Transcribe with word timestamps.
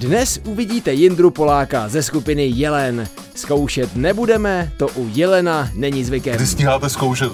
Dnes 0.00 0.40
uvidíte 0.44 0.92
Jindru 0.92 1.30
Poláka 1.30 1.88
ze 1.88 2.02
skupiny 2.02 2.46
Jelen. 2.46 3.08
Zkoušet 3.34 3.96
nebudeme, 3.96 4.72
to 4.76 4.88
u 4.88 5.08
Jelena 5.12 5.68
není 5.74 6.04
zvykem. 6.04 6.34
Kdy 6.34 6.46
stíháte 6.46 6.88
zkoušet? 6.88 7.32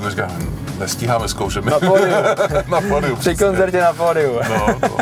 Nestíháme 0.79 1.29
zkoušet. 1.29 1.65
Na 1.65 1.81
pódiu. 1.81 2.15
na 2.71 2.81
pódiu. 2.81 3.17
Při 3.17 3.37
koncertě 3.37 3.81
na 3.81 3.93
pódiu. 3.93 4.33
No, 4.49 4.67
no. 4.83 4.97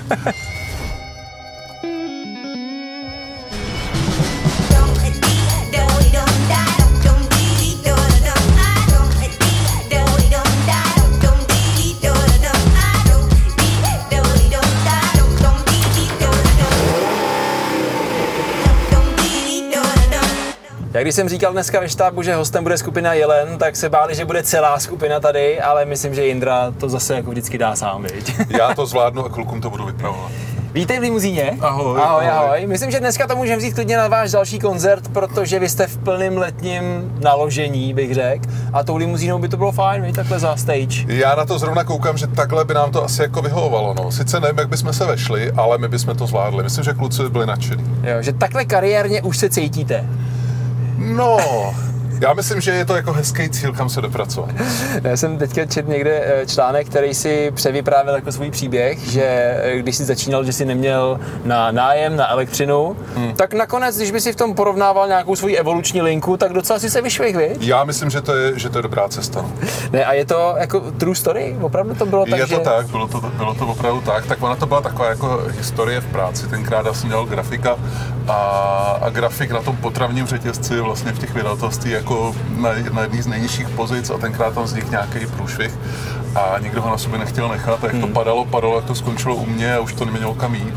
Když 21.05 21.15
jsem 21.15 21.29
říkal 21.29 21.53
dneska 21.53 21.81
ve 21.81 21.89
štábu, 21.89 22.23
že 22.23 22.35
hostem 22.35 22.63
bude 22.63 22.79
skupina 22.79 23.13
Jelen, 23.13 23.59
tak 23.59 23.77
se 23.77 23.89
báli, 23.89 24.15
že 24.15 24.25
bude 24.25 24.43
celá 24.43 24.79
skupina 24.79 25.21
tady, 25.21 25.61
ale 25.61 25.85
myslím, 25.85 26.15
že 26.15 26.27
Jindra 26.27 26.73
to 26.79 26.89
zase 26.89 27.15
jako 27.15 27.30
vždycky 27.30 27.59
dá 27.59 27.77
sám, 27.77 28.03
viď? 28.03 28.35
Já 28.59 28.75
to 28.75 28.87
zvládnu 28.87 29.25
a 29.25 29.29
klukům 29.29 29.61
to 29.61 29.71
budu 29.71 29.87
vypravovat. 29.87 30.33
Vítej 30.75 30.99
v 30.99 31.03
limuzíně. 31.03 31.59
Ahoj, 31.61 32.01
ahoj. 32.03 32.03
ahoj. 32.03 32.29
ahoj. 32.29 32.67
Myslím, 32.67 32.91
že 32.91 33.01
dneska 33.01 33.27
to 33.27 33.37
můžeme 33.37 33.57
vzít 33.57 33.75
klidně 33.75 33.97
na 33.97 34.09
váš 34.09 34.30
další 34.30 34.59
koncert, 34.59 35.09
protože 35.09 35.59
vy 35.59 35.69
jste 35.69 35.87
v 35.87 35.99
plném 35.99 36.39
letním 36.39 37.13
naložení, 37.21 37.95
bych 37.95 38.15
řekl. 38.15 38.45
A 38.73 38.85
tou 38.85 38.97
limuzínou 38.97 39.39
by 39.39 39.49
to 39.49 39.57
bylo 39.57 39.73
fajn, 39.73 40.02
viď, 40.02 40.15
takhle 40.15 40.39
za 40.39 40.57
stage. 40.57 41.05
Já 41.07 41.35
na 41.35 41.45
to 41.45 41.59
zrovna 41.59 41.85
koukám, 41.85 42.16
že 42.16 42.27
takhle 42.27 42.65
by 42.65 42.75
nám 42.75 42.93
to 42.93 43.05
asi 43.05 43.23
jako 43.23 43.43
vyhovovalo. 43.43 43.95
No. 43.95 44.13
Sice 44.13 44.41
nevím, 44.41 44.59
jak 44.59 44.69
bychom 44.69 44.93
se 44.93 45.07
vešli, 45.07 45.52
ale 45.52 45.79
my 45.79 45.89
bychom 45.89 46.16
to 46.16 46.27
zvládli. 46.27 46.63
Myslím, 46.63 46.85
že 46.85 46.95
kluci 46.95 47.23
by 47.23 47.29
byli 47.29 47.47
nadšení. 47.47 47.85
Jo, 48.02 48.23
že 48.23 48.33
takhle 48.33 48.65
kariérně 48.65 49.23
už 49.23 49.39
se 49.39 49.51
cítíte. 49.51 50.05
No, 50.98 51.73
já 52.25 52.33
myslím, 52.33 52.61
že 52.61 52.71
je 52.71 52.85
to 52.85 52.97
jako 52.97 53.13
hezký 53.13 53.51
cíl, 53.51 53.73
kam 53.73 53.89
se 53.89 54.01
dopracovat. 54.01 54.51
Já 55.05 55.17
jsem 55.17 55.39
teďka 55.39 55.67
četl 55.67 55.91
někde 55.91 56.23
eh, 56.25 56.47
článek, 56.47 56.89
který 56.89 57.15
si 57.15 57.51
převyprávěl 57.55 58.15
jako 58.15 58.33
svůj 58.33 58.51
příběh, 58.51 58.99
že 58.99 59.25
eh, 59.25 59.79
když 59.79 59.97
si 59.97 60.05
začínal, 60.05 60.45
že 60.45 60.52
si 60.52 60.65
neměl 60.65 61.21
na 61.45 61.71
nájem, 61.71 62.17
na 62.17 62.30
elektřinu, 62.30 62.97
hmm. 63.17 63.33
tak 63.33 63.55
nakonec, 63.55 63.97
když 63.97 64.11
by 64.11 64.21
si 64.21 64.33
v 64.33 64.37
tom 64.37 64.55
porovnával 64.55 65.09
nějakou 65.09 65.37
svoji 65.37 65.56
evoluční 65.56 66.03
linku, 66.03 66.37
tak 66.37 66.53
docela 66.53 66.78
si 66.78 66.91
se 66.91 67.03
vyšvih, 67.03 67.37
viď? 67.37 67.62
Já 67.62 67.84
myslím, 67.84 68.11
že 68.11 68.21
to 68.21 68.37
je, 68.37 68.59
že 68.59 68.69
to 68.69 68.78
je 68.78 68.83
dobrá 68.83 69.09
cesta. 69.09 69.43
no. 69.43 69.53
Ne, 69.93 70.05
a 70.05 70.12
je 70.12 70.25
to 70.25 70.55
jako 70.59 70.81
true 70.81 71.15
story? 71.15 71.56
Opravdu 71.61 71.95
to 71.95 72.06
bylo 72.06 72.27
tak, 72.27 72.39
je 72.39 72.47
že... 72.47 72.56
to 72.56 72.61
tak, 72.61 72.87
bylo 72.87 73.09
to, 73.09 73.21
bylo 73.21 73.55
to 73.55 73.67
opravdu 73.67 74.00
tak. 74.00 74.27
Tak 74.27 74.43
ona 74.43 74.56
to 74.56 74.67
byla 74.67 74.81
taková 74.81 75.09
jako 75.09 75.43
historie 75.50 76.00
v 76.00 76.06
práci. 76.06 76.47
Tenkrát 76.47 76.87
já 76.87 76.95
jsem 76.95 77.09
dělal 77.09 77.27
grafika 77.27 77.77
a, 78.28 78.34
a 79.03 79.11
grafik 79.11 79.50
na 79.50 79.62
tom 79.62 79.77
potravním 79.77 80.27
řetězci 80.27 80.81
vlastně 80.81 81.12
v 81.12 81.19
těch 81.19 81.34
vydavatelství 81.34 81.91
jako 81.91 82.13
na, 82.56 82.70
na 82.93 83.03
jedný 83.03 83.22
z 83.22 83.26
nejnižších 83.26 83.69
pozic 83.69 84.10
a 84.10 84.19
tenkrát 84.19 84.54
tam 84.54 84.65
vznikl 84.65 84.91
nějaký 84.91 85.26
průšvih 85.26 85.78
a 86.34 86.59
nikdo 86.59 86.82
ho 86.82 86.91
na 86.91 86.98
sobě 86.98 87.19
nechtěl 87.19 87.48
nechat 87.48 87.84
a 87.84 87.87
jak 87.87 88.00
to 88.00 88.06
padalo, 88.06 88.44
padalo, 88.44 88.76
jak 88.76 88.84
to 88.84 88.94
skončilo 88.94 89.34
u 89.34 89.47
mě 89.47 89.75
a 89.75 89.81
už 89.81 89.93
to 89.93 90.04
nemělo 90.04 90.34
kam 90.34 90.54
jít. 90.54 90.75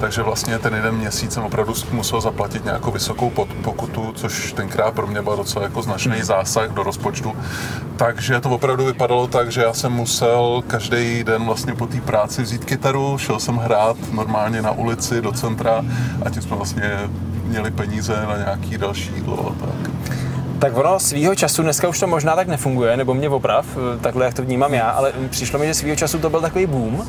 Takže 0.00 0.22
vlastně 0.22 0.58
ten 0.58 0.74
jeden 0.74 0.94
měsíc 0.94 1.32
jsem 1.32 1.42
opravdu 1.42 1.74
musel 1.92 2.20
zaplatit 2.20 2.64
nějakou 2.64 2.90
vysokou 2.90 3.30
pokutu, 3.62 4.12
což 4.14 4.52
tenkrát 4.52 4.94
pro 4.94 5.06
mě 5.06 5.22
byl 5.22 5.36
docela 5.36 5.64
jako 5.64 5.82
značný 5.82 6.22
zásah 6.22 6.70
do 6.70 6.82
rozpočtu. 6.82 7.32
Takže 7.96 8.40
to 8.40 8.50
opravdu 8.50 8.84
vypadalo 8.84 9.26
tak, 9.26 9.52
že 9.52 9.60
já 9.62 9.72
jsem 9.72 9.92
musel 9.92 10.62
každý 10.66 11.24
den 11.24 11.44
vlastně 11.44 11.74
po 11.74 11.86
té 11.86 12.00
práci 12.00 12.42
vzít 12.42 12.64
kytaru, 12.64 13.18
šel 13.18 13.40
jsem 13.40 13.56
hrát 13.56 13.96
normálně 14.12 14.62
na 14.62 14.70
ulici 14.70 15.22
do 15.22 15.32
centra 15.32 15.84
a 16.24 16.30
tím 16.30 16.42
jsme 16.42 16.56
vlastně 16.56 16.98
měli 17.44 17.70
peníze 17.70 18.26
na 18.28 18.36
nějaký 18.36 18.78
další 18.78 19.12
jídlo 19.14 19.52
a 19.52 19.66
tak. 19.66 19.95
Tak 20.58 20.76
ono 20.76 21.00
svýho 21.00 21.34
času, 21.34 21.62
dneska 21.62 21.88
už 21.88 22.00
to 22.00 22.06
možná 22.06 22.36
tak 22.36 22.48
nefunguje, 22.48 22.96
nebo 22.96 23.14
mě 23.14 23.28
oprav, 23.28 23.66
takhle 24.00 24.24
jak 24.24 24.34
to 24.34 24.42
vnímám 24.42 24.74
já, 24.74 24.90
ale 24.90 25.12
přišlo 25.30 25.58
mi, 25.58 25.66
že 25.66 25.74
svýho 25.74 25.96
času 25.96 26.18
to 26.18 26.30
byl 26.30 26.40
takový 26.40 26.66
boom, 26.66 27.08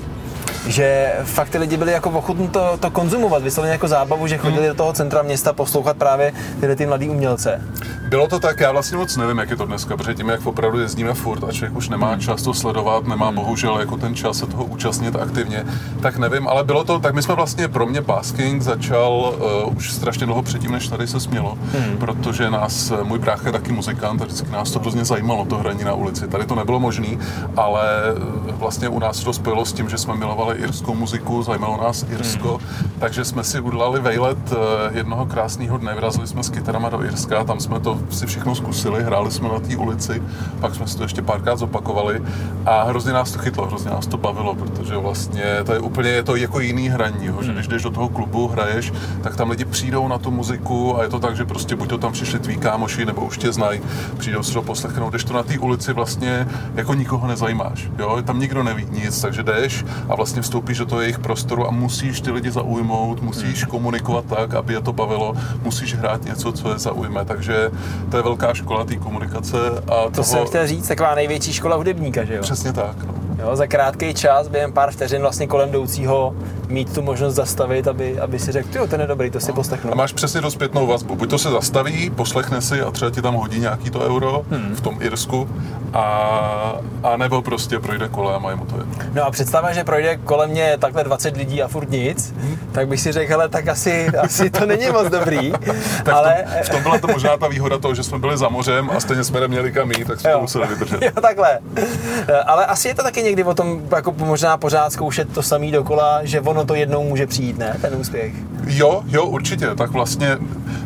že 0.67 1.13
fakt 1.23 1.49
ty 1.49 1.57
lidi 1.57 1.77
byli 1.77 1.91
jako 1.91 2.09
ochotní 2.09 2.47
to, 2.47 2.77
to 2.79 2.91
konzumovat, 2.91 3.43
vysloveně 3.43 3.71
jako 3.71 3.87
zábavu, 3.87 4.27
že 4.27 4.37
chodili 4.37 4.67
do 4.67 4.73
toho 4.73 4.93
centra 4.93 5.21
města 5.21 5.53
poslouchat 5.53 5.97
právě 5.97 6.33
tyhle 6.59 6.75
ty 6.75 6.85
mladý 6.85 7.09
umělce. 7.09 7.61
Bylo 8.09 8.27
to 8.27 8.39
tak, 8.39 8.59
já 8.59 8.71
vlastně 8.71 8.97
moc 8.97 9.17
nevím, 9.17 9.37
jak 9.37 9.49
je 9.49 9.55
to 9.55 9.65
dneska, 9.65 9.97
protože 9.97 10.13
tím, 10.13 10.29
jak 10.29 10.45
opravdu 10.45 10.79
jezdíme 10.79 11.13
furt 11.13 11.43
a 11.43 11.51
člověk 11.51 11.77
už 11.77 11.89
nemá 11.89 12.17
čas 12.17 12.43
to 12.43 12.53
sledovat, 12.53 13.07
nemá 13.07 13.31
bohužel 13.31 13.79
jako 13.79 13.97
ten 13.97 14.15
čas 14.15 14.37
se 14.37 14.45
toho 14.45 14.65
účastnit 14.65 15.15
aktivně, 15.15 15.65
tak 16.01 16.17
nevím, 16.17 16.47
ale 16.47 16.63
bylo 16.63 16.83
to, 16.83 16.99
tak 16.99 17.15
my 17.15 17.21
jsme 17.21 17.35
vlastně 17.35 17.67
pro 17.67 17.85
mě 17.85 18.01
basking 18.01 18.61
začal 18.61 19.35
uh, 19.67 19.77
už 19.77 19.93
strašně 19.93 20.25
dlouho 20.25 20.43
předtím, 20.43 20.71
než 20.71 20.87
tady 20.87 21.07
se 21.07 21.19
smělo, 21.19 21.57
hmm. 21.73 21.97
protože 21.97 22.49
nás, 22.49 22.91
můj 23.03 23.19
brácha 23.19 23.45
je 23.45 23.51
taky 23.51 23.71
muzikant 23.71 24.21
a 24.21 24.25
vždycky 24.25 24.51
nás 24.51 24.71
to 24.71 24.79
hrozně 24.79 25.05
zajímalo, 25.05 25.45
to 25.45 25.57
hraní 25.57 25.83
na 25.83 25.93
ulici. 25.93 26.27
Tady 26.27 26.45
to 26.45 26.55
nebylo 26.55 26.79
možné, 26.79 27.17
ale 27.57 27.83
eh, 28.09 28.51
vlastně 28.51 28.89
u 28.89 28.99
nás 28.99 29.19
to 29.19 29.33
spojilo 29.33 29.65
s 29.65 29.73
tím, 29.73 29.89
že 29.89 29.97
jsme 29.97 30.15
milovali 30.15 30.56
irskou 30.57 30.95
muziku, 30.95 31.43
zajímalo 31.43 31.77
nás 31.83 32.05
Irsko, 32.09 32.57
hmm. 32.57 32.91
takže 32.99 33.25
jsme 33.25 33.43
si 33.43 33.59
udělali 33.59 33.99
vejlet 33.99 34.37
eh, 34.51 34.55
jednoho 34.97 35.25
krásného 35.25 35.77
dne, 35.77 35.93
vyrazili 35.93 36.27
jsme 36.27 36.43
s 36.43 36.49
kytarama 36.49 36.89
do 36.89 37.03
Irska, 37.03 37.43
tam 37.43 37.59
jsme 37.59 37.79
to 37.79 37.99
si 38.09 38.25
všechno 38.25 38.55
zkusili, 38.55 39.03
hráli 39.03 39.31
jsme 39.31 39.49
na 39.49 39.59
té 39.59 39.77
ulici, 39.77 40.23
pak 40.59 40.75
jsme 40.75 40.87
si 40.87 40.97
to 40.97 41.03
ještě 41.03 41.21
párkrát 41.21 41.55
zopakovali 41.55 42.21
a 42.65 42.83
hrozně 42.83 43.13
nás 43.13 43.31
to 43.31 43.39
chytlo, 43.39 43.67
hrozně 43.67 43.91
nás 43.91 44.07
to 44.07 44.17
bavilo, 44.17 44.55
protože 44.55 44.97
vlastně 44.97 45.43
to 45.65 45.73
je 45.73 45.79
úplně 45.79 46.09
je 46.09 46.23
to 46.23 46.35
jako 46.35 46.59
jiný 46.59 46.89
hraní, 46.89 47.25
jo, 47.25 47.41
že 47.41 47.53
když 47.53 47.67
jdeš 47.67 47.83
do 47.83 47.89
toho 47.89 48.09
klubu, 48.09 48.47
hraješ, 48.47 48.93
tak 49.23 49.35
tam 49.35 49.49
lidi 49.49 49.65
přijdou 49.65 50.07
na 50.07 50.17
tu 50.17 50.31
muziku 50.31 50.99
a 50.99 51.03
je 51.03 51.09
to 51.09 51.19
tak, 51.19 51.35
že 51.35 51.45
prostě 51.45 51.75
buď 51.75 51.89
to 51.89 51.97
tam 51.97 52.11
přišli 52.11 52.39
tví 52.39 52.57
kámoši, 52.57 53.05
nebo 53.05 53.21
už 53.21 53.37
tě 53.37 53.53
znají, 53.53 53.81
přijdou 54.17 54.43
si 54.43 54.53
to 54.53 54.61
poslechnout, 54.61 55.09
když 55.09 55.23
to 55.23 55.33
na 55.33 55.43
té 55.43 55.59
ulici 55.59 55.93
vlastně 55.93 56.47
jako 56.75 56.93
nikoho 56.93 57.27
nezajímáš, 57.27 57.89
jo, 57.99 58.21
tam 58.25 58.39
nikdo 58.39 58.63
neví 58.63 58.87
nic, 58.91 59.21
takže 59.21 59.43
jdeš 59.43 59.85
a 60.09 60.15
vlastně 60.15 60.43
vstoupíš 60.47 60.77
do 60.77 60.85
toho 60.85 61.01
jejich 61.01 61.19
prostoru 61.19 61.67
a 61.67 61.71
musíš 61.71 62.21
ty 62.21 62.31
lidi 62.31 62.51
zaujmout, 62.51 63.21
musíš 63.21 63.63
komunikovat 63.63 64.25
tak, 64.25 64.53
aby 64.53 64.73
je 64.73 64.81
to 64.81 64.93
bavilo, 64.93 65.35
musíš 65.63 65.95
hrát 65.95 66.25
něco, 66.25 66.51
co 66.51 66.71
je 66.71 66.79
zaujme, 66.79 67.25
takže 67.25 67.71
to 68.11 68.17
je 68.17 68.23
velká 68.23 68.53
škola 68.53 68.85
té 68.85 68.95
komunikace 68.95 69.57
a 69.87 70.03
To 70.03 70.11
toho... 70.11 70.23
jsem 70.23 70.45
chtěl 70.45 70.67
říct, 70.67 70.87
taková 70.87 71.15
největší 71.15 71.53
škola 71.53 71.75
hudebníka, 71.75 72.23
že 72.25 72.35
jo? 72.35 72.41
Přesně 72.41 72.73
tak, 72.73 73.03
no. 73.03 73.13
Jo 73.39 73.55
za 73.55 73.67
krátký 73.67 74.13
čas, 74.13 74.47
během 74.47 74.73
pár 74.73 74.91
vteřin 74.91 75.21
vlastně 75.21 75.47
kolem 75.47 75.69
jdoucího 75.69 76.35
mít 76.67 76.93
tu 76.93 77.01
možnost 77.01 77.35
zastavit, 77.35 77.87
aby, 77.87 78.19
aby 78.19 78.39
si 78.39 78.51
řekl, 78.51 78.67
jo, 78.77 78.87
ten 78.87 79.01
je 79.01 79.07
dobrý, 79.07 79.31
to 79.31 79.39
si 79.39 79.53
poslechnu. 79.53 79.91
A 79.91 79.95
máš 79.95 80.13
přesně 80.13 80.41
tu 80.41 80.49
zpětnou 80.49 80.87
vazbu. 80.87 81.15
Buď 81.15 81.29
to 81.29 81.37
se 81.37 81.49
zastaví, 81.49 82.09
poslechne 82.09 82.61
si 82.61 82.81
a 82.81 82.91
třeba 82.91 83.11
ti 83.11 83.21
tam 83.21 83.33
hodí 83.33 83.59
nějaký 83.59 83.89
to 83.89 83.99
euro 83.99 84.45
hmm. 84.49 84.75
v 84.75 84.81
tom 84.81 84.97
Irsku, 85.01 85.49
a, 85.93 86.79
a 87.03 87.17
nebo 87.17 87.41
prostě 87.41 87.79
projde 87.79 88.07
kolem 88.07 88.45
a 88.45 88.49
je 88.49 88.55
mu 88.55 88.65
to 88.65 88.77
jedno. 88.77 88.95
No 89.13 89.25
a 89.25 89.31
představa, 89.31 89.73
že 89.73 89.83
projde 89.83 90.17
kolem 90.17 90.49
mě 90.49 90.77
takhle 90.79 91.03
20 91.03 91.37
lidí 91.37 91.61
a 91.61 91.67
furt 91.67 91.89
nic, 91.89 92.33
tak 92.71 92.87
bych 92.87 93.01
si 93.01 93.11
řekl, 93.11 93.31
hele, 93.31 93.49
tak 93.49 93.67
asi, 93.67 94.07
asi 94.07 94.49
to 94.49 94.65
není 94.65 94.89
moc 94.89 95.09
dobrý, 95.09 95.51
Tak 96.03 96.15
ale... 96.15 96.35
v, 96.45 96.51
tom, 96.51 96.63
v 96.63 96.69
tom 96.69 96.83
byla 96.83 96.99
to 96.99 97.07
možná 97.07 97.37
ta 97.37 97.47
výhoda 97.47 97.77
toho, 97.77 97.95
že 97.95 98.03
jsme 98.03 98.19
byli 98.19 98.37
za 98.37 98.49
mořem 98.49 98.89
a 98.89 98.99
stejně 98.99 99.23
jsme 99.23 99.39
neměli 99.39 99.71
kam 99.71 99.91
jít, 99.91 100.07
tak 100.07 100.19
jsme 100.19 100.31
to 100.31 100.41
museli 100.41 100.67
vydržet. 100.67 101.01
Jo, 101.07 101.21
takhle. 101.21 101.59
Ale 102.45 102.65
asi 102.65 102.87
je 102.87 102.95
to 102.95 103.03
taky 103.03 103.21
někdy 103.27 103.43
o 103.43 103.53
tom, 103.53 103.81
jako 103.95 104.11
možná 104.17 104.57
pořád 104.57 104.93
zkoušet 104.93 105.33
to 105.33 105.43
samý 105.43 105.71
dokola, 105.71 106.19
že 106.23 106.41
ono 106.41 106.65
to 106.65 106.75
jednou 106.75 107.03
může 107.03 107.27
přijít, 107.27 107.57
ne, 107.57 107.77
ten 107.81 107.95
úspěch. 107.95 108.33
Jo, 108.67 109.01
jo, 109.07 109.25
určitě. 109.25 109.67
Tak 109.75 109.91
vlastně, 109.91 110.37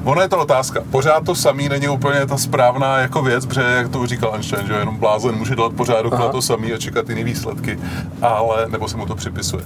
ono 0.04 0.22
je 0.22 0.30
to 0.30 0.38
otázka. 0.38 0.84
Pořád 0.92 1.26
to 1.26 1.36
samý 1.36 1.70
není 1.70 1.88
úplně 1.88 2.26
ta 2.26 2.38
správná 2.38 2.98
jako 2.98 3.22
věc, 3.22 3.46
protože 3.46 3.62
jak 3.62 3.90
to 3.90 4.00
už 4.00 4.10
říkal 4.10 4.34
Einstein, 4.34 4.68
že 4.68 4.74
jenom 4.74 4.98
blázen 4.98 5.36
může 5.36 5.56
dělat 5.56 5.74
pořád 5.74 6.02
dokola 6.02 6.32
to 6.32 6.42
samý 6.42 6.74
a 6.74 6.78
čekat 6.78 7.10
jiný 7.10 7.24
výsledky, 7.24 7.80
ale, 8.22 8.68
nebo 8.70 8.88
se 8.88 8.98
mu 8.98 9.06
to 9.06 9.16
připisuje. 9.16 9.64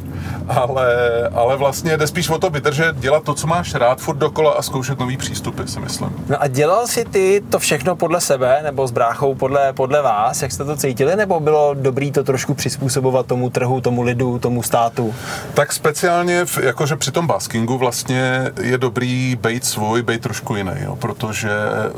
Ale, 0.48 0.88
ale 1.34 1.58
vlastně 1.58 1.98
jde 1.98 2.08
spíš 2.08 2.30
o 2.30 2.38
to 2.38 2.50
vydržet, 2.50 2.98
dělat 2.98 3.24
to, 3.24 3.34
co 3.34 3.48
máš 3.48 3.74
rád, 3.74 4.00
furt 4.00 4.18
dokola 4.18 4.52
a 4.52 4.62
zkoušet 4.62 5.00
nový 5.00 5.18
přístupy, 5.18 5.64
si 5.66 5.80
myslím. 5.80 6.10
No 6.30 6.42
a 6.42 6.48
dělal 6.48 6.88
si 6.88 7.06
ty 7.06 7.44
to 7.50 7.60
všechno 7.60 7.96
podle 7.96 8.22
sebe, 8.22 8.60
nebo 8.64 8.88
s 8.88 8.92
bráchou 8.92 9.36
podle, 9.36 9.74
podle 9.74 10.02
vás, 10.02 10.42
jak 10.42 10.52
jste 10.52 10.64
to 10.64 10.76
cítili, 10.76 11.16
nebo 11.16 11.40
bylo 11.40 11.74
dobrý 11.74 12.12
to 12.12 12.24
trošku 12.24 12.54
přizpůsobovat 12.54 13.26
tomu 13.26 13.50
trhu, 13.50 13.82
tomu 13.82 14.02
lidu, 14.02 14.40
tomu 14.40 14.64
státu? 14.64 15.16
Tak 15.54 15.74
speciálně, 15.74 16.46
v, 16.46 16.58
jakože 16.58 16.96
při 16.96 17.12
tom 17.12 17.28
baskingu 17.28 17.78
vlastně 17.78 18.05
je 18.62 18.78
dobrý 18.78 19.38
být 19.42 19.66
svůj, 19.66 20.02
být 20.02 20.22
trošku 20.22 20.56
jiný, 20.56 20.72
jo, 20.80 20.96
protože, 20.96 21.52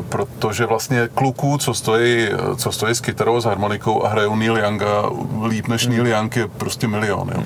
protože 0.10 0.66
vlastně 0.66 1.10
kluků, 1.16 1.58
co 1.58 1.74
stojí, 1.74 2.30
co 2.58 2.72
stojí 2.72 2.96
s 2.96 3.02
kytarou, 3.02 3.42
s 3.42 3.46
harmonikou 3.46 4.06
a 4.06 4.10
hrajou 4.10 4.36
Neil 4.36 4.58
Younga 4.58 5.10
líp 5.48 5.68
než 5.68 5.88
Neil 5.88 6.08
Young 6.08 6.36
je 6.36 6.48
prostě 6.48 6.88
milion, 6.88 7.32
jo. 7.36 7.44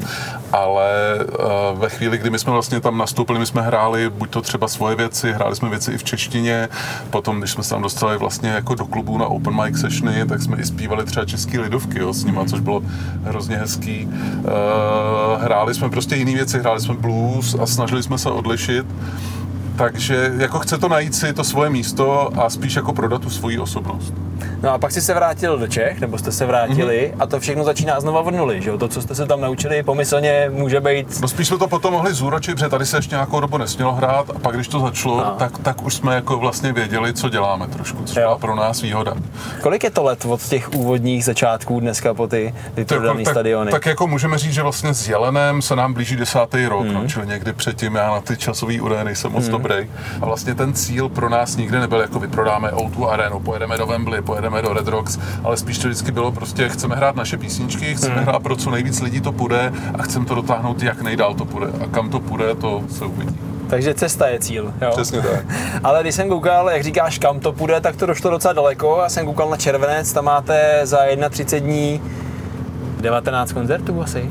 Ale 0.51 1.19
uh, 1.73 1.79
ve 1.79 1.89
chvíli, 1.89 2.17
kdy 2.17 2.29
my 2.29 2.39
jsme 2.39 2.51
vlastně 2.51 2.79
tam 2.79 2.97
nastoupili, 2.97 3.39
my 3.39 3.45
jsme 3.45 3.61
hráli 3.61 4.09
buď 4.09 4.29
to 4.29 4.41
třeba 4.41 4.67
svoje 4.67 4.95
věci, 4.95 5.33
hráli 5.33 5.55
jsme 5.55 5.69
věci 5.69 5.91
i 5.91 5.97
v 5.97 6.03
češtině, 6.03 6.69
potom, 7.09 7.39
když 7.39 7.51
jsme 7.51 7.63
se 7.63 7.69
tam 7.69 7.81
dostali 7.81 8.17
vlastně 8.17 8.49
jako 8.49 8.75
do 8.75 8.85
klubu 8.85 9.17
na 9.17 9.25
open 9.25 9.63
mic 9.63 9.81
sessiony, 9.81 10.25
tak 10.25 10.41
jsme 10.41 10.57
i 10.57 10.65
zpívali 10.65 11.05
třeba 11.05 11.25
český 11.25 11.59
lidovky 11.59 11.99
jo, 11.99 12.13
s 12.13 12.23
nima, 12.23 12.45
což 12.45 12.59
bylo 12.59 12.81
hrozně 13.23 13.55
hezký. 13.55 14.05
Uh, 14.05 15.41
hráli 15.41 15.73
jsme 15.73 15.89
prostě 15.89 16.15
jiné 16.15 16.33
věci, 16.33 16.59
hráli 16.59 16.81
jsme 16.81 16.93
blues 16.93 17.55
a 17.61 17.65
snažili 17.65 18.03
jsme 18.03 18.17
se 18.17 18.29
odlišit. 18.29 18.85
Takže 19.75 20.33
jako 20.37 20.59
chce 20.59 20.77
to 20.77 20.89
najít 20.89 21.15
si 21.15 21.33
to 21.33 21.43
svoje 21.43 21.69
místo 21.69 22.29
a 22.39 22.49
spíš 22.49 22.75
jako 22.75 22.93
prodat 22.93 23.21
tu 23.21 23.29
svoji 23.29 23.59
osobnost. 23.59 24.13
No 24.61 24.69
a 24.69 24.77
pak 24.77 24.91
jsi 24.91 25.01
se 25.01 25.13
vrátil 25.13 25.57
do 25.57 25.67
Čech, 25.67 25.99
nebo 25.99 26.17
jste 26.17 26.31
se 26.31 26.45
vrátili 26.45 27.11
mm-hmm. 27.13 27.23
a 27.23 27.27
to 27.27 27.39
všechno 27.39 27.63
začíná 27.63 27.99
znova 27.99 28.21
od 28.21 28.35
nuly, 28.35 28.61
že 28.61 28.69
jo? 28.69 28.77
To, 28.77 28.87
co 28.87 29.01
jste 29.01 29.15
se 29.15 29.25
tam 29.25 29.41
naučili, 29.41 29.83
pomyslně 29.83 30.49
může 30.53 30.79
být... 30.81 31.21
No 31.21 31.27
spíš 31.27 31.47
jsme 31.47 31.57
to 31.57 31.67
potom 31.67 31.93
mohli 31.93 32.13
zúročit, 32.13 32.55
protože 32.55 32.69
tady 32.69 32.85
se 32.85 32.97
ještě 32.97 33.15
nějakou 33.15 33.39
dobu 33.39 33.57
nesmělo 33.57 33.93
hrát 33.93 34.29
a 34.29 34.39
pak, 34.39 34.55
když 34.55 34.67
to 34.67 34.79
začalo, 34.79 35.17
no. 35.17 35.35
tak, 35.39 35.57
tak 35.57 35.83
už 35.83 35.95
jsme 35.95 36.15
jako 36.15 36.37
vlastně 36.37 36.73
věděli, 36.73 37.13
co 37.13 37.29
děláme 37.29 37.67
trošku, 37.67 38.03
což 38.03 38.17
byla 38.17 38.37
pro 38.37 38.55
nás 38.55 38.81
výhoda. 38.81 39.13
Kolik 39.61 39.83
je 39.83 39.91
to 39.91 40.03
let 40.03 40.25
od 40.25 40.41
těch 40.43 40.73
úvodních 40.73 41.25
začátků 41.25 41.79
dneska 41.79 42.13
po 42.13 42.27
ty 42.27 42.53
vyprodané 42.75 43.25
stadiony? 43.25 43.71
Tak, 43.71 43.81
tak 43.81 43.85
jako 43.85 44.07
můžeme 44.07 44.37
říct, 44.37 44.53
že 44.53 44.63
vlastně 44.63 44.93
s 44.93 45.07
Jelenem 45.07 45.61
se 45.61 45.75
nám 45.75 45.93
blíží 45.93 46.15
desátý 46.15 46.65
rok, 46.65 46.85
mm. 46.85 46.93
no, 46.93 47.07
čili 47.07 47.27
někdy 47.27 47.53
předtím 47.53 47.95
já 47.95 48.11
na 48.11 48.21
ty 48.21 48.37
časové 48.37 48.81
údaje 48.81 49.03
nejsem 49.03 49.31
moc 49.31 49.45
mm. 49.45 49.51
dobrý. 49.51 49.75
A 50.21 50.25
vlastně 50.25 50.55
ten 50.55 50.73
cíl 50.73 51.09
pro 51.09 51.29
nás 51.29 51.55
nikdy 51.55 51.79
nebyl, 51.79 52.01
jako 52.01 52.19
vyprodáme 52.19 52.69
O2 52.69 53.09
Arenu, 53.09 53.39
pojedeme 53.39 53.77
do 53.77 53.85
Wembley, 53.85 54.21
pojedeme 54.31 54.61
do 54.61 54.73
Red 54.73 54.87
Rocks, 54.87 55.19
ale 55.43 55.57
spíš 55.57 55.77
to 55.77 55.87
vždycky 55.87 56.11
bylo 56.11 56.31
prostě, 56.31 56.69
chceme 56.69 56.95
hrát 56.95 57.15
naše 57.15 57.37
písničky, 57.37 57.95
chceme 57.95 58.15
hmm. 58.15 58.23
hrát 58.23 58.43
pro 58.43 58.55
co 58.55 58.71
nejvíc 58.71 59.01
lidí 59.01 59.21
to 59.21 59.31
půjde 59.31 59.73
a 59.93 60.03
chceme 60.03 60.25
to 60.25 60.35
dotáhnout, 60.35 60.83
jak 60.83 61.01
nejdál 61.01 61.33
to 61.33 61.45
půjde. 61.45 61.67
A 61.83 61.87
kam 61.87 62.09
to 62.09 62.19
půjde, 62.19 62.55
to 62.55 62.83
se 62.89 63.05
uvidí. 63.05 63.39
Takže 63.69 63.93
cesta 63.93 64.27
je 64.27 64.39
cíl. 64.39 64.73
Jo? 64.81 64.89
Přesně 64.91 65.21
tak. 65.21 65.45
Ale 65.83 66.01
když 66.01 66.15
jsem 66.15 66.29
koukal, 66.29 66.69
jak 66.69 66.83
říkáš, 66.83 67.17
kam 67.17 67.39
to 67.39 67.51
půjde, 67.51 67.81
tak 67.81 67.95
to 67.95 68.05
došlo 68.05 68.31
docela 68.31 68.53
daleko. 68.53 68.99
Já 69.03 69.09
jsem 69.09 69.25
koukal 69.25 69.49
na 69.49 69.57
červenec, 69.57 70.13
tam 70.13 70.25
máte 70.25 70.81
za 70.83 70.99
31 71.29 71.67
dní 71.67 72.01
19 73.01 73.51
koncertů 73.51 74.01
asi. 74.01 74.29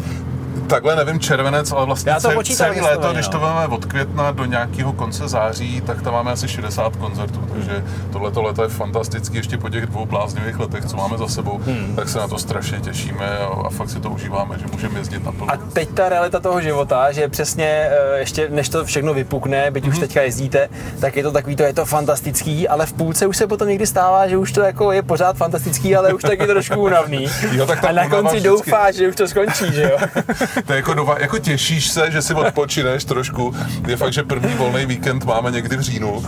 Takhle 0.71 0.97
nevím, 0.97 1.21
červenec, 1.21 1.73
ale 1.73 1.87
vlastně 1.87 2.11
Já 2.11 2.21
to 2.21 2.29
celý, 2.29 2.45
celý 2.45 2.81
léto, 2.81 3.07
no. 3.07 3.13
když 3.13 3.29
to 3.29 3.41
máme 3.41 3.67
od 3.67 3.85
května 3.85 4.31
do 4.31 4.45
nějakého 4.45 4.93
konce 4.93 5.29
září, 5.29 5.81
tak 5.81 6.03
tam 6.03 6.13
máme 6.13 6.33
asi 6.33 6.49
60 6.49 6.97
koncertů, 6.97 7.41
takže 7.53 7.85
tohleto 8.13 8.43
léto 8.43 8.63
je 8.63 8.69
fantastický, 8.69 9.37
ještě 9.37 9.59
po 9.59 9.69
těch 9.69 9.87
dvou 9.87 10.07
bláznivých 10.07 10.59
letech, 10.59 10.85
co 10.85 10.97
máme 10.97 11.19
za 11.19 11.29
sebou, 11.29 11.59
hmm. 11.59 11.97
tak 11.97 12.09
se 12.09 12.19
na 12.19 12.29
to 12.29 12.39
strašně 12.39 12.81
těšíme 12.81 13.39
a, 13.39 13.47
a 13.67 13.71
fakt 13.71 13.91
si 13.91 14.01
to 14.01 14.11
užíváme, 14.11 14.59
že 14.59 14.65
můžeme 14.73 14.99
jezdit 14.99 15.25
na 15.25 15.33
A 15.49 15.57
teď 15.57 15.89
ta 15.89 16.09
realita 16.09 16.41
toho 16.41 16.61
života, 16.61 17.13
že 17.13 17.29
přesně 17.29 17.91
eh, 17.91 18.19
ještě 18.19 18.49
než 18.49 18.69
to 18.69 18.85
všechno 18.85 19.15
vypukne, 19.15 19.71
byť 19.71 19.85
hmm. 19.85 19.91
už 19.91 19.99
mhm. 19.99 20.07
teďka 20.07 20.23
jezdíte, 20.23 20.69
tak 21.01 21.17
je 21.17 21.23
to 21.23 21.33
takový, 21.33 21.57
to 21.57 21.63
je 21.63 21.73
to 21.73 21.87
fantastický, 21.87 22.69
ale 22.69 22.87
v 22.87 22.93
půlce 22.93 23.27
už 23.27 23.37
se 23.37 23.47
potom 23.47 23.69
někdy 23.69 23.87
stává, 23.87 24.29
že 24.29 24.37
už 24.37 24.53
to 24.53 24.61
jako 24.61 24.93
je 24.93 25.03
pořád 25.03 25.37
fantastický, 25.37 25.97
ale 25.97 26.15
už 26.15 26.23
taky 26.23 26.47
trošku 26.47 26.81
únavný. 26.81 27.27
jo, 27.53 27.67
tak 27.67 27.85
a 27.85 27.93
na 27.93 28.09
konci 28.09 28.41
doufáš, 28.41 28.95
že 28.95 29.09
už 29.09 29.17
to 29.17 29.29
skončí, 29.29 29.73
že 29.73 29.83
jo? 29.83 29.99
to 30.67 30.73
je 30.73 30.77
jako, 30.77 30.95
dova, 30.95 31.19
jako 31.19 31.39
těšíš 31.39 31.89
se, 31.89 32.11
že 32.11 32.23
si 32.23 32.35
odpočineš 32.35 33.05
trošku. 33.05 33.55
Je 33.89 33.97
fakt, 33.97 34.13
že 34.13 34.23
první 34.23 34.55
volný 34.55 34.87
víkend 34.87 35.25
máme 35.25 35.51
někdy 35.51 35.77
v 35.77 35.81
říjnu, 35.81 36.25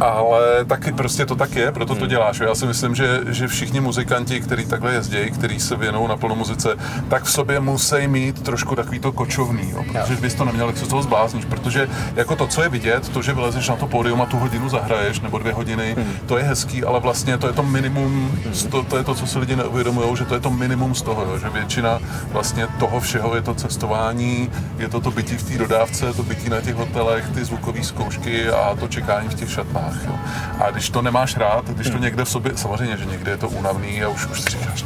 ale 0.00 0.64
taky 0.64 0.92
prostě 0.92 1.26
to 1.26 1.36
tak 1.36 1.54
je, 1.54 1.72
proto 1.72 1.94
to 1.94 2.00
hmm. 2.00 2.08
děláš. 2.08 2.40
Já 2.40 2.54
si 2.54 2.66
myslím, 2.66 2.94
že, 2.94 3.20
že 3.28 3.48
všichni 3.48 3.80
muzikanti, 3.80 4.40
kteří 4.40 4.66
takhle 4.66 4.92
jezdí, 4.92 5.30
kteří 5.30 5.60
se 5.60 5.76
věnou 5.76 6.06
na 6.06 6.16
plnou 6.16 6.34
muzice, 6.34 6.76
tak 7.08 7.24
v 7.24 7.30
sobě 7.30 7.60
musí 7.60 8.08
mít 8.08 8.42
trošku 8.42 8.76
takový 8.76 8.98
to 8.98 9.12
kočovný, 9.12 9.70
jo, 9.70 9.84
protože 9.92 10.16
bys 10.16 10.34
to 10.34 10.44
neměl, 10.44 10.66
jak 10.66 10.78
se 10.78 10.86
toho 10.86 11.02
zblázníš, 11.02 11.44
protože 11.44 11.88
jako 12.16 12.36
to, 12.36 12.46
co 12.46 12.62
je 12.62 12.68
vidět, 12.68 13.08
to, 13.08 13.22
že 13.22 13.32
vylezeš 13.32 13.68
na 13.68 13.76
to 13.76 13.86
pódium 13.86 14.22
a 14.22 14.26
tu 14.26 14.38
hodinu 14.38 14.68
zahraješ, 14.68 15.20
nebo 15.20 15.38
dvě 15.38 15.52
hodiny, 15.52 15.94
hmm. 15.98 16.12
to 16.26 16.38
je 16.38 16.44
hezký, 16.44 16.84
ale 16.84 17.00
vlastně 17.00 17.38
to 17.38 17.46
je 17.46 17.52
to 17.52 17.62
minimum, 17.62 18.38
to, 18.70 18.82
to 18.82 18.96
je 18.96 19.04
to, 19.04 19.14
co 19.14 19.26
si 19.26 19.38
lidi 19.38 19.56
neuvědomují, 19.56 20.16
že 20.16 20.24
to 20.24 20.34
je 20.34 20.40
to 20.40 20.50
minimum 20.50 20.94
z 20.94 21.02
toho, 21.02 21.22
jo, 21.22 21.38
že 21.38 21.48
většina 21.48 21.98
vlastně 22.32 22.66
toho 22.78 23.00
všeho 23.00 23.34
je 23.34 23.42
to 23.42 23.54
cestování, 23.70 24.50
je 24.78 24.88
to 24.88 25.00
to 25.00 25.10
bytí 25.10 25.36
v 25.36 25.42
té 25.42 25.58
dodávce, 25.58 26.12
to 26.12 26.22
bytí 26.22 26.48
na 26.48 26.60
těch 26.60 26.74
hotelech, 26.74 27.28
ty 27.34 27.44
zvukové 27.44 27.84
zkoušky 27.84 28.50
a 28.50 28.74
to 28.74 28.88
čekání 28.88 29.28
v 29.28 29.34
těch 29.34 29.50
šatnách. 29.50 30.04
Jo. 30.04 30.14
A 30.58 30.70
když 30.70 30.90
to 30.90 31.02
nemáš 31.02 31.36
rád, 31.36 31.70
když 31.70 31.86
to 31.86 31.92
hmm. 31.92 32.02
někde 32.02 32.24
v 32.24 32.28
sobě, 32.28 32.52
samozřejmě, 32.56 32.96
že 32.96 33.04
někde 33.04 33.30
je 33.30 33.36
to 33.36 33.48
únavný 33.48 34.02
a 34.02 34.08
už, 34.08 34.26
už 34.26 34.40
si 34.40 34.50
říkáš, 34.50 34.84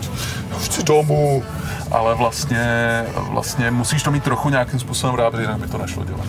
už 0.56 0.64
chci 0.64 0.82
domů, 0.82 1.42
ale 1.90 2.14
vlastně, 2.14 3.04
vlastně 3.16 3.70
musíš 3.70 4.02
to 4.02 4.10
mít 4.10 4.24
trochu 4.24 4.48
nějakým 4.48 4.80
způsobem 4.80 5.14
rád, 5.14 5.34
jinak 5.34 5.58
by 5.58 5.66
to 5.66 5.78
nešlo 5.78 6.04
dělat. 6.04 6.26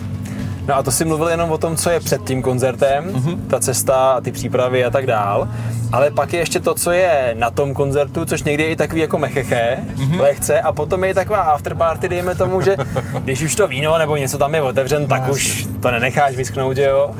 No 0.68 0.74
a 0.74 0.82
to 0.82 0.92
si 0.92 1.04
mluvil 1.04 1.28
jenom 1.28 1.50
o 1.50 1.58
tom, 1.58 1.76
co 1.76 1.90
je 1.90 2.00
před 2.00 2.24
tím 2.24 2.42
koncertem, 2.42 3.04
mm-hmm. 3.04 3.38
ta 3.46 3.60
cesta, 3.60 4.20
ty 4.20 4.32
přípravy 4.32 4.84
a 4.84 4.90
tak 4.90 5.06
dál. 5.06 5.48
Ale 5.92 6.10
pak 6.10 6.32
je 6.32 6.38
ještě 6.38 6.60
to, 6.60 6.74
co 6.74 6.90
je 6.90 7.34
na 7.38 7.50
tom 7.50 7.74
koncertu, 7.74 8.24
což 8.24 8.42
někdy 8.42 8.62
je 8.62 8.68
i 8.68 8.76
takový 8.76 9.00
jako 9.00 9.18
mecheché, 9.18 9.78
mm-hmm. 9.94 10.20
lehce, 10.20 10.60
a 10.60 10.72
potom 10.72 11.04
je 11.04 11.14
taková 11.14 11.38
afterparty, 11.38 12.08
dejme 12.08 12.34
tomu, 12.34 12.60
že 12.60 12.76
když 13.18 13.42
už 13.42 13.54
to 13.54 13.66
víno 13.66 13.98
nebo 13.98 14.16
něco 14.16 14.38
tam 14.38 14.54
je 14.54 14.62
otevřen, 14.62 15.06
tak 15.06 15.26
no, 15.26 15.32
už 15.32 15.66
to 15.82 15.90
nenecháš 15.90 16.36
vyschnout, 16.36 16.76
jo. 16.76 17.10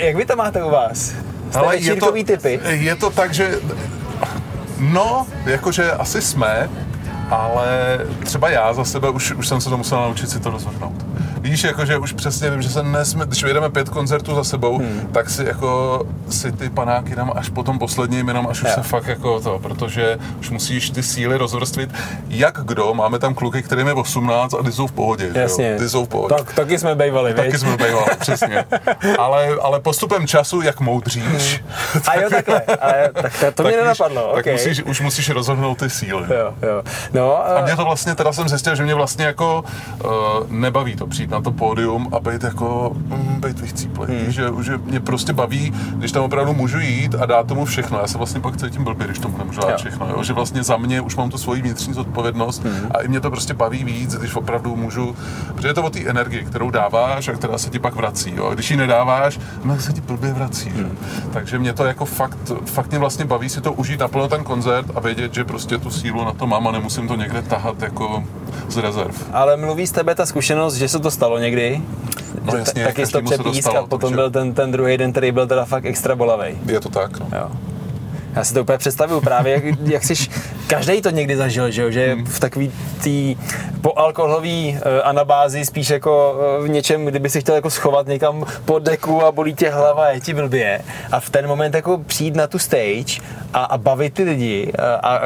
Jak 0.00 0.16
vy 0.16 0.24
to 0.24 0.36
máte 0.36 0.64
u 0.64 0.70
vás? 0.70 1.12
Jste 1.50 1.58
Ale 1.58 1.76
je 1.76 1.96
to, 1.96 2.12
typy? 2.12 2.60
je 2.64 2.94
to 2.94 3.10
tak, 3.10 3.34
že 3.34 3.54
no, 4.78 5.26
jakože 5.46 5.92
asi 5.92 6.22
jsme, 6.22 6.70
ale 7.30 7.98
třeba 8.24 8.50
já 8.50 8.72
za 8.72 8.84
sebe 8.84 9.10
už, 9.10 9.32
už 9.32 9.48
jsem 9.48 9.60
se 9.60 9.70
to 9.70 9.76
musel 9.76 10.00
naučit 10.00 10.30
si 10.30 10.40
to 10.40 10.50
rozvrhnout. 10.50 11.11
Víš, 11.42 11.64
jakože 11.64 11.98
už 11.98 12.12
přesně 12.12 12.50
vím, 12.50 12.62
že 12.62 12.68
se 12.68 12.82
nesmí, 12.82 13.22
když 13.26 13.42
vyjedeme 13.42 13.70
pět 13.70 13.88
koncertů 13.88 14.34
za 14.34 14.44
sebou, 14.44 14.78
hmm. 14.78 15.08
tak 15.12 15.30
si 15.30 15.44
jako 15.44 16.02
si 16.30 16.52
ty 16.52 16.70
panáky 16.70 17.16
dám 17.16 17.32
až 17.36 17.48
po 17.48 17.62
tom 17.62 17.78
posledním, 17.78 18.28
jenom 18.28 18.46
až 18.50 18.62
už 18.62 18.68
ja. 18.68 18.74
se 18.74 18.82
fakt 18.82 19.06
jako 19.06 19.40
to, 19.40 19.58
protože 19.58 20.18
už 20.40 20.50
musíš 20.50 20.90
ty 20.90 21.02
síly 21.02 21.36
rozvrstvit. 21.38 21.90
Jak 22.28 22.58
kdo, 22.64 22.94
máme 22.94 23.18
tam 23.18 23.34
kluky, 23.34 23.62
kterým 23.62 23.86
je 23.86 23.92
18 23.92 24.54
a 24.54 24.62
ty 24.62 24.72
jsou 24.72 24.86
v 24.86 24.92
pohodě. 24.92 25.30
Jasně. 25.34 25.70
Jo? 25.70 25.78
Ty 25.78 25.88
jsou 25.88 26.04
v 26.04 26.08
pohodě. 26.08 26.34
Tak, 26.34 26.54
taky 26.54 26.78
jsme 26.78 26.94
bejvali, 26.94 27.34
Taky 27.34 27.58
jsme 27.58 27.76
bejvali, 27.76 28.10
přesně. 28.18 28.64
Ale, 29.18 29.48
ale 29.62 29.80
postupem 29.80 30.26
času, 30.26 30.60
jak 30.60 30.80
moudříš. 30.80 31.62
Hmm. 31.92 32.02
A 32.08 32.20
jo, 32.20 32.30
takhle. 32.30 32.60
Ale, 32.60 33.10
tak 33.22 33.32
to, 33.40 33.52
to 33.52 33.62
mě 33.62 33.76
nenapadlo. 33.76 34.30
Tak 34.34 34.40
okay. 34.40 34.52
musíš, 34.52 34.82
už 34.82 35.00
musíš 35.00 35.30
rozhodnout 35.30 35.78
ty 35.78 35.90
síly. 35.90 36.26
Jo, 36.34 36.54
jo. 36.62 36.82
No, 37.12 37.46
a... 37.46 37.58
a 37.58 37.64
mě 37.64 37.76
to 37.76 37.84
vlastně, 37.84 38.14
teda 38.14 38.32
jsem 38.32 38.48
zjistil, 38.48 38.76
že 38.76 38.82
mě 38.82 38.94
vlastně 38.94 39.24
jako 39.24 39.64
uh, 40.04 40.10
nebaví 40.48 40.96
to 40.96 41.06
přijít 41.06 41.31
na 41.32 41.40
to 41.40 41.52
pódium 41.52 42.08
a 42.12 42.20
být 42.20 42.42
jako, 42.42 42.92
mm, 42.94 43.40
být 43.40 43.60
vychcíplý. 43.60 44.06
Hmm. 44.06 44.32
Že, 44.32 44.44
že 44.62 44.78
mě 44.78 45.00
prostě 45.00 45.32
baví, 45.32 45.72
když 45.94 46.12
tam 46.12 46.24
opravdu 46.24 46.54
můžu 46.54 46.78
jít 46.78 47.14
a 47.14 47.26
dát 47.26 47.46
tomu 47.46 47.64
všechno. 47.64 47.98
Já 47.98 48.06
se 48.06 48.18
vlastně 48.18 48.40
pak 48.40 48.56
cítím 48.56 48.84
blbě, 48.84 49.06
když 49.06 49.18
tomu 49.18 49.38
nemůžu 49.38 49.60
dát 49.60 49.70
jo. 49.70 49.76
všechno. 49.76 50.06
Jo? 50.08 50.22
Že 50.22 50.32
vlastně 50.32 50.62
za 50.62 50.76
mě 50.76 51.00
už 51.00 51.16
mám 51.16 51.30
tu 51.30 51.38
svoji 51.38 51.62
vnitřní 51.62 51.94
zodpovědnost 51.94 52.64
hmm. 52.64 52.90
a 52.90 52.98
i 52.98 53.08
mě 53.08 53.20
to 53.20 53.30
prostě 53.30 53.54
baví 53.54 53.84
víc, 53.84 54.14
když 54.14 54.34
opravdu 54.34 54.76
můžu, 54.76 55.16
protože 55.54 55.68
je 55.68 55.74
to 55.74 55.82
o 55.82 55.90
té 55.90 56.00
energii, 56.00 56.44
kterou 56.44 56.70
dáváš 56.70 57.28
a 57.28 57.32
která 57.32 57.58
se 57.58 57.70
ti 57.70 57.78
pak 57.78 57.94
vrací. 57.94 58.32
Jo? 58.36 58.50
Když 58.54 58.70
ji 58.70 58.76
nedáváš, 58.76 59.40
no 59.64 59.80
se 59.80 59.92
ti 59.92 60.00
blbě 60.00 60.32
vrací. 60.32 60.68
Hmm. 60.68 60.78
Že? 60.78 60.86
Takže 61.32 61.58
mě 61.58 61.72
to 61.72 61.84
jako 61.84 62.04
fakt, 62.04 62.52
fakt 62.64 62.90
mě 62.90 62.98
vlastně 62.98 63.24
baví 63.24 63.48
si 63.48 63.60
to 63.60 63.72
užít 63.72 64.00
naplno 64.00 64.28
ten 64.28 64.44
koncert 64.44 64.86
a 64.94 65.00
vědět, 65.00 65.34
že 65.34 65.44
prostě 65.44 65.78
tu 65.78 65.90
sílu 65.90 66.24
na 66.24 66.32
to 66.32 66.46
mám 66.46 66.68
a 66.68 66.72
nemusím 66.72 67.08
to 67.08 67.16
někde 67.16 67.42
tahat 67.42 67.82
jako 67.82 68.24
z 68.68 68.76
rezerv. 68.76 69.14
Ale 69.32 69.56
mluví 69.56 69.86
z 69.86 69.92
tebe 69.92 70.14
ta 70.14 70.26
zkušenost, 70.26 70.74
že 70.74 70.88
se 70.88 70.98
to 70.98 71.10
stalo 71.10 71.38
někdy? 71.38 71.82
No 72.44 72.56
jasně, 72.56 72.84
taky 72.84 73.06
to 73.06 73.22
přepísk 73.22 73.68
a 73.68 73.86
potom 73.86 74.00
takže... 74.00 74.14
byl 74.14 74.30
ten, 74.30 74.54
ten 74.54 74.72
druhý 74.72 74.98
den, 74.98 75.12
který 75.12 75.32
byl 75.32 75.46
teda 75.46 75.64
fakt 75.64 75.84
extra 75.84 76.16
bolavý. 76.16 76.58
Je 76.66 76.80
to 76.80 76.88
tak, 76.88 77.20
no. 77.20 77.26
Jo. 77.32 77.50
Já 78.36 78.44
si 78.44 78.54
to 78.54 78.62
úplně 78.62 78.78
představuju 78.78 79.20
právě, 79.20 79.52
jak, 79.52 79.64
jak 79.84 80.04
jsi, 80.04 80.14
každý 80.66 81.02
to 81.02 81.10
někdy 81.10 81.36
zažil, 81.36 81.70
že, 81.70 81.82
jo? 81.82 81.90
že 81.90 82.16
v 82.24 82.40
takový 82.40 82.72
tý 83.02 83.36
poalkoholový 83.80 84.76
uh, 84.76 84.80
anabázi 85.04 85.64
spíš 85.64 85.90
jako 85.90 86.40
uh, 86.58 86.66
v 86.66 86.68
něčem, 86.68 87.04
kdyby 87.04 87.30
si 87.30 87.40
chtěl 87.40 87.54
jako 87.54 87.70
schovat 87.70 88.06
někam 88.06 88.44
pod 88.64 88.82
deku 88.82 89.24
a 89.24 89.32
bolí 89.32 89.54
tě 89.54 89.70
hlava, 89.70 90.08
je 90.08 90.20
ti 90.20 90.34
blbě. 90.34 90.80
A 91.12 91.20
v 91.20 91.30
ten 91.30 91.46
moment 91.46 91.74
jako 91.74 91.98
přijít 91.98 92.36
na 92.36 92.46
tu 92.46 92.58
stage 92.58 93.20
a, 93.54 93.64
a 93.64 93.78
bavit 93.78 94.14
ty 94.14 94.22
lidi 94.22 94.72
a, 94.78 95.16
a 95.16 95.20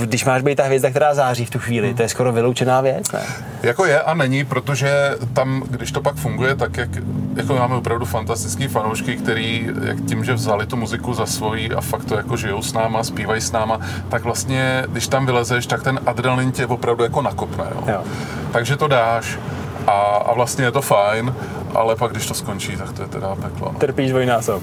když 0.00 0.24
máš 0.24 0.42
být 0.42 0.54
ta 0.54 0.64
hvězda, 0.64 0.90
která 0.90 1.14
září 1.14 1.44
v 1.44 1.50
tu 1.50 1.58
chvíli, 1.58 1.94
to 1.94 2.02
je 2.02 2.08
skoro 2.08 2.32
vyloučená 2.32 2.80
věc, 2.80 3.12
ne? 3.12 3.20
Jako 3.62 3.84
je 3.86 4.02
a 4.02 4.14
není, 4.14 4.44
protože 4.44 5.10
tam, 5.32 5.62
když 5.70 5.92
to 5.92 6.00
pak 6.00 6.16
funguje, 6.16 6.56
tak 6.56 6.76
jak, 6.76 6.90
jako 7.36 7.54
máme 7.54 7.74
opravdu 7.74 8.04
fantastický 8.04 8.68
fanoušky, 8.68 9.16
který 9.16 9.68
jak 9.82 9.96
tím, 10.08 10.24
že 10.24 10.34
vzali 10.34 10.66
tu 10.66 10.76
muziku 10.76 11.14
za 11.14 11.26
svoji 11.26 11.70
a 11.70 11.80
fakt 11.80 12.04
to 12.04 12.16
jako 12.16 12.36
žijou 12.46 12.62
s 12.62 12.72
náma, 12.72 13.04
zpívají 13.04 13.40
s 13.40 13.52
náma, 13.52 13.80
tak 14.08 14.24
vlastně, 14.24 14.84
když 14.88 15.08
tam 15.08 15.26
vylezeš, 15.26 15.66
tak 15.66 15.82
ten 15.82 16.00
adrenalin 16.06 16.52
tě 16.52 16.66
opravdu 16.66 17.02
jako 17.02 17.22
nakopne. 17.22 17.64
Jo? 17.74 17.82
Jo. 17.86 18.02
Takže 18.52 18.76
to 18.76 18.88
dáš 18.88 19.38
a, 19.86 19.92
a 20.26 20.34
vlastně 20.34 20.64
je 20.64 20.72
to 20.72 20.82
fajn 20.82 21.34
ale 21.76 21.96
pak, 21.96 22.12
když 22.12 22.26
to 22.26 22.34
skončí, 22.34 22.76
tak 22.76 22.92
to 22.92 23.02
je 23.02 23.08
teda 23.08 23.34
peklo. 23.34 23.72
No. 23.72 23.78
Trpíš 23.78 24.10
dvojnásob. 24.10 24.62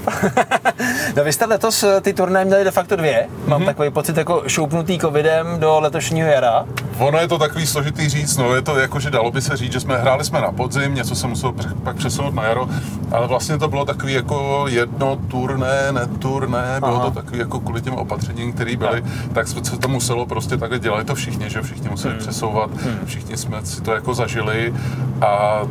no 1.16 1.24
vy 1.24 1.34
jste 1.34 1.46
letos 1.46 1.84
eh, 1.84 2.02
ty 2.02 2.14
turné 2.14 2.46
měli 2.46 2.64
de 2.64 2.72
facto 2.72 2.96
dvě. 2.96 3.28
Mám 3.46 3.62
mm-hmm. 3.62 3.66
takový 3.66 3.90
pocit 3.90 4.18
jako 4.18 4.44
šoupnutý 4.48 5.00
covidem 5.00 5.60
do 5.60 5.80
letošního 5.80 6.28
jara. 6.28 6.66
Ono 7.00 7.20
je 7.20 7.28
to 7.28 7.38
takový 7.38 7.68
složitý 7.68 8.10
říct, 8.10 8.38
no 8.38 8.56
je 8.56 8.62
to 8.62 8.80
jako, 8.80 9.00
že 9.00 9.10
dalo 9.10 9.32
by 9.32 9.42
se 9.42 9.58
říct, 9.58 9.72
že 9.72 9.80
jsme 9.80 9.98
hráli 9.98 10.24
jsme 10.24 10.42
na 10.42 10.52
podzim, 10.52 10.96
něco 10.96 11.16
se 11.16 11.28
muselo 11.28 11.54
pak 11.84 11.96
přesunout 11.96 12.34
na 12.34 12.44
jaro, 12.44 12.68
ale 13.12 13.28
vlastně 13.28 13.58
to 13.58 13.68
bylo 13.68 13.86
takový 13.86 14.14
jako 14.14 14.66
jedno 14.70 15.16
turné, 15.28 15.92
ne 15.92 16.08
turné, 16.20 16.76
bylo 16.80 16.96
Aha. 16.96 17.06
to 17.06 17.12
takový 17.12 17.40
jako 17.40 17.60
kvůli 17.60 17.82
těm 17.82 17.94
opatřením, 17.94 18.54
které 18.54 18.78
byly, 18.78 19.02
tak, 19.34 19.34
tak 19.34 19.48
se 19.48 19.78
to 19.78 19.88
muselo 19.88 20.26
prostě 20.26 20.58
takhle 20.58 20.80
dělat 20.80 21.08
to 21.08 21.16
všichni, 21.16 21.50
že 21.50 21.62
všichni 21.62 21.90
museli 21.90 22.14
hmm. 22.14 22.22
přesouvat, 22.22 22.70
hmm. 22.72 23.06
všichni 23.06 23.38
jsme 23.38 23.66
si 23.66 23.82
to 23.82 23.92
jako 23.92 24.14
zažili 24.14 24.74
a 25.22 25.62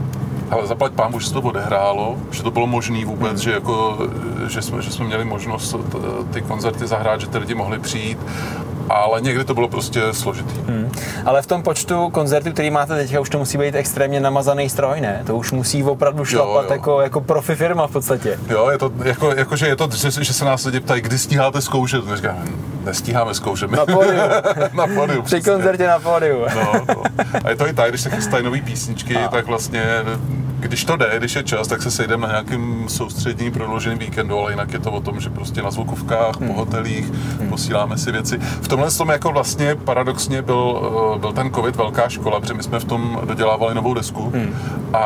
ale 0.52 0.66
zaplať 0.66 0.92
pán, 0.92 1.20
že 1.20 1.26
se 1.26 1.34
to 1.34 1.40
odehrálo, 1.40 2.16
že 2.30 2.42
to 2.42 2.50
bylo 2.50 2.66
možné 2.66 3.04
vůbec, 3.04 3.32
hmm. 3.32 3.38
že, 3.40 3.52
jako, 3.52 3.98
že, 4.48 4.62
jsme, 4.62 4.82
že 4.82 4.90
jsme 4.90 5.06
měli 5.06 5.24
možnost 5.24 5.76
ty 6.32 6.42
koncerty 6.42 6.86
zahrát, 6.86 7.20
že 7.20 7.26
ty 7.26 7.38
lidi 7.38 7.54
mohli 7.54 7.78
přijít 7.78 8.18
ale 8.92 9.20
někdy 9.20 9.44
to 9.44 9.54
bylo 9.54 9.68
prostě 9.68 10.00
složitý. 10.12 10.60
Hmm. 10.66 10.92
Ale 11.26 11.42
v 11.42 11.46
tom 11.46 11.62
počtu 11.62 12.10
koncertů, 12.10 12.52
který 12.52 12.70
máte 12.70 12.94
teďka, 12.94 13.20
už 13.20 13.30
to 13.30 13.38
musí 13.38 13.58
být 13.58 13.74
extrémně 13.74 14.20
namazaný 14.20 14.68
stroj, 14.68 15.00
ne? 15.00 15.22
To 15.26 15.36
už 15.36 15.52
musí 15.52 15.84
opravdu 15.84 16.24
šlapat 16.24 16.64
jo, 16.64 16.68
jo. 16.68 16.72
Jako, 16.72 17.00
jako 17.00 17.20
profi 17.20 17.54
firma 17.54 17.86
v 17.86 17.90
podstatě. 17.90 18.38
Jo, 18.48 18.68
je 18.70 18.78
to, 18.78 18.92
jako, 19.04 19.30
jako 19.30 19.56
že 19.56 19.66
je 19.66 19.76
to, 19.76 19.88
že, 19.90 20.24
že 20.24 20.32
se 20.32 20.44
nás 20.44 20.64
lidi 20.64 20.80
ptají, 20.80 21.02
kdy 21.02 21.18
stíháte 21.18 21.60
zkoušet. 21.60 22.06
My 22.06 22.16
říkáme, 22.16 22.44
nestíháme 22.84 23.34
zkoušet. 23.34 23.70
Na 23.70 23.86
pódiu. 23.86 24.22
na 24.72 24.86
pódiu. 24.86 25.22
Při 25.22 25.42
koncertě 25.42 25.86
na 25.86 25.98
pódiu. 25.98 26.46
no, 26.54 26.72
no. 26.88 27.02
A 27.44 27.50
je 27.50 27.56
to 27.56 27.68
i 27.68 27.72
tak, 27.72 27.88
když 27.88 28.00
se 28.00 28.10
chystají 28.10 28.44
nové 28.44 28.60
písničky, 28.60 29.16
a. 29.16 29.28
tak 29.28 29.46
vlastně 29.46 29.82
když 30.62 30.84
to 30.84 30.96
jde, 30.96 31.12
když 31.18 31.34
je 31.34 31.42
čas, 31.42 31.68
tak 31.68 31.82
se 31.82 31.90
sejdeme 31.90 32.26
na 32.26 32.32
nějakým 32.32 32.88
soustředním 32.88 33.52
prodlouženým 33.52 33.98
víkendu, 33.98 34.38
ale 34.38 34.52
jinak 34.52 34.72
je 34.72 34.78
to 34.78 34.92
o 34.92 35.00
tom, 35.00 35.20
že 35.20 35.30
prostě 35.30 35.62
na 35.62 35.70
zvukovkách, 35.70 36.40
hmm. 36.40 36.48
po 36.48 36.54
hotelích, 36.54 37.04
hmm. 37.10 37.48
posíláme 37.48 37.98
si 37.98 38.12
věci. 38.12 38.38
V 38.38 38.68
tomhle 38.68 38.90
tom 38.90 39.08
jako 39.08 39.32
vlastně 39.32 39.74
paradoxně 39.74 40.42
byl, 40.42 40.92
eh, 41.14 41.18
byl 41.18 41.32
ten 41.32 41.50
covid 41.50 41.76
velká 41.76 42.08
škola, 42.08 42.40
protože 42.40 42.54
my 42.54 42.62
jsme 42.62 42.80
v 42.80 42.84
tom 42.84 43.20
dodělávali 43.24 43.74
novou 43.74 43.94
desku 43.94 44.30
hmm. 44.34 44.54
a, 44.92 45.04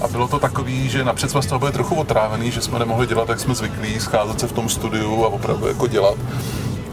a 0.00 0.08
bylo 0.08 0.28
to 0.28 0.38
takový, 0.38 0.88
že 0.88 1.04
napřed 1.04 1.30
jsme 1.30 1.42
z 1.42 1.46
toho 1.46 1.58
byli 1.58 1.72
trochu 1.72 1.94
otrávený, 1.94 2.50
že 2.50 2.60
jsme 2.60 2.78
nemohli 2.78 3.06
dělat, 3.06 3.28
jak 3.28 3.40
jsme 3.40 3.54
zvyklí, 3.54 4.00
scházet 4.00 4.40
se 4.40 4.46
v 4.46 4.52
tom 4.52 4.68
studiu 4.68 5.24
a 5.24 5.28
opravdu 5.28 5.66
jako 5.66 5.86
dělat 5.86 6.16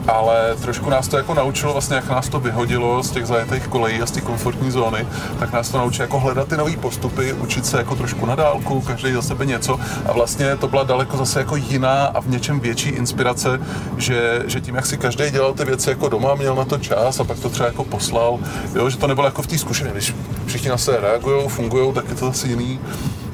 ale 0.09 0.55
trošku 0.61 0.89
nás 0.89 1.07
to 1.07 1.17
jako 1.17 1.33
naučilo, 1.33 1.73
vlastně 1.73 1.95
jak 1.95 2.09
nás 2.09 2.29
to 2.29 2.39
vyhodilo 2.39 3.03
z 3.03 3.11
těch 3.11 3.25
zajetých 3.25 3.67
kolejí 3.67 4.01
a 4.01 4.05
z 4.05 4.11
té 4.11 4.21
komfortní 4.21 4.71
zóny, 4.71 5.07
tak 5.39 5.51
nás 5.51 5.69
to 5.69 5.77
naučilo 5.77 6.03
jako 6.03 6.19
hledat 6.19 6.47
ty 6.47 6.57
nové 6.57 6.77
postupy, 6.77 7.33
učit 7.33 7.65
se 7.65 7.77
jako 7.77 7.95
trošku 7.95 8.25
na 8.25 8.35
dálku, 8.35 8.81
každý 8.81 9.13
za 9.13 9.21
sebe 9.21 9.45
něco 9.45 9.79
a 10.05 10.13
vlastně 10.13 10.55
to 10.55 10.67
byla 10.67 10.83
daleko 10.83 11.17
zase 11.17 11.39
jako 11.39 11.55
jiná 11.55 12.05
a 12.05 12.21
v 12.21 12.29
něčem 12.29 12.59
větší 12.59 12.89
inspirace, 12.89 13.61
že, 13.97 14.43
že 14.47 14.61
tím, 14.61 14.75
jak 14.75 14.85
si 14.85 14.97
každý 14.97 15.31
dělal 15.31 15.53
ty 15.53 15.65
věci 15.65 15.89
jako 15.89 16.09
doma, 16.09 16.35
měl 16.35 16.55
na 16.55 16.65
to 16.65 16.77
čas 16.77 17.19
a 17.19 17.23
pak 17.23 17.39
to 17.39 17.49
třeba 17.49 17.67
jako 17.67 17.83
poslal, 17.83 18.39
jo, 18.75 18.89
že 18.89 18.97
to 18.97 19.07
nebylo 19.07 19.27
jako 19.27 19.41
v 19.41 19.47
té 19.47 19.57
zkušenosti, 19.57 19.93
když 19.93 20.15
všichni 20.45 20.69
na 20.69 20.77
se 20.77 20.99
reagují, 20.99 21.49
fungují, 21.49 21.93
tak 21.93 22.09
je 22.09 22.15
to 22.15 22.25
zase 22.25 22.47
jiný. 22.47 22.79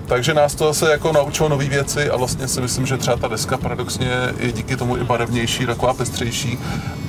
Takže 0.07 0.33
nás 0.33 0.55
to 0.55 0.65
zase 0.65 0.91
jako 0.91 1.11
naučilo 1.11 1.49
nové 1.49 1.65
věci 1.65 2.09
a 2.09 2.17
vlastně 2.17 2.47
si 2.47 2.61
myslím, 2.61 2.85
že 2.85 2.97
třeba 2.97 3.17
ta 3.17 3.27
deska 3.27 3.57
paradoxně 3.57 4.11
je 4.37 4.51
díky 4.51 4.77
tomu 4.77 4.97
i 4.97 5.03
barevnější, 5.03 5.65
taková 5.65 5.93
pestřejší 5.93 6.59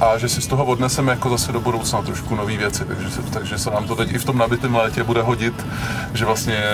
a 0.00 0.18
že 0.18 0.28
si 0.28 0.42
z 0.42 0.46
toho 0.46 0.64
odneseme 0.64 1.12
jako 1.12 1.30
zase 1.30 1.52
do 1.52 1.60
budoucna 1.60 2.02
trošku 2.02 2.34
nové 2.34 2.56
věci, 2.56 2.84
takže 2.84 3.10
se, 3.10 3.22
takže 3.22 3.58
se 3.58 3.70
nám 3.70 3.86
to 3.86 3.96
teď 3.96 4.12
i 4.12 4.18
v 4.18 4.24
tom 4.24 4.38
nabitém 4.38 4.74
létě 4.74 5.02
bude 5.02 5.22
hodit, 5.22 5.66
že 6.14 6.24
vlastně, 6.24 6.64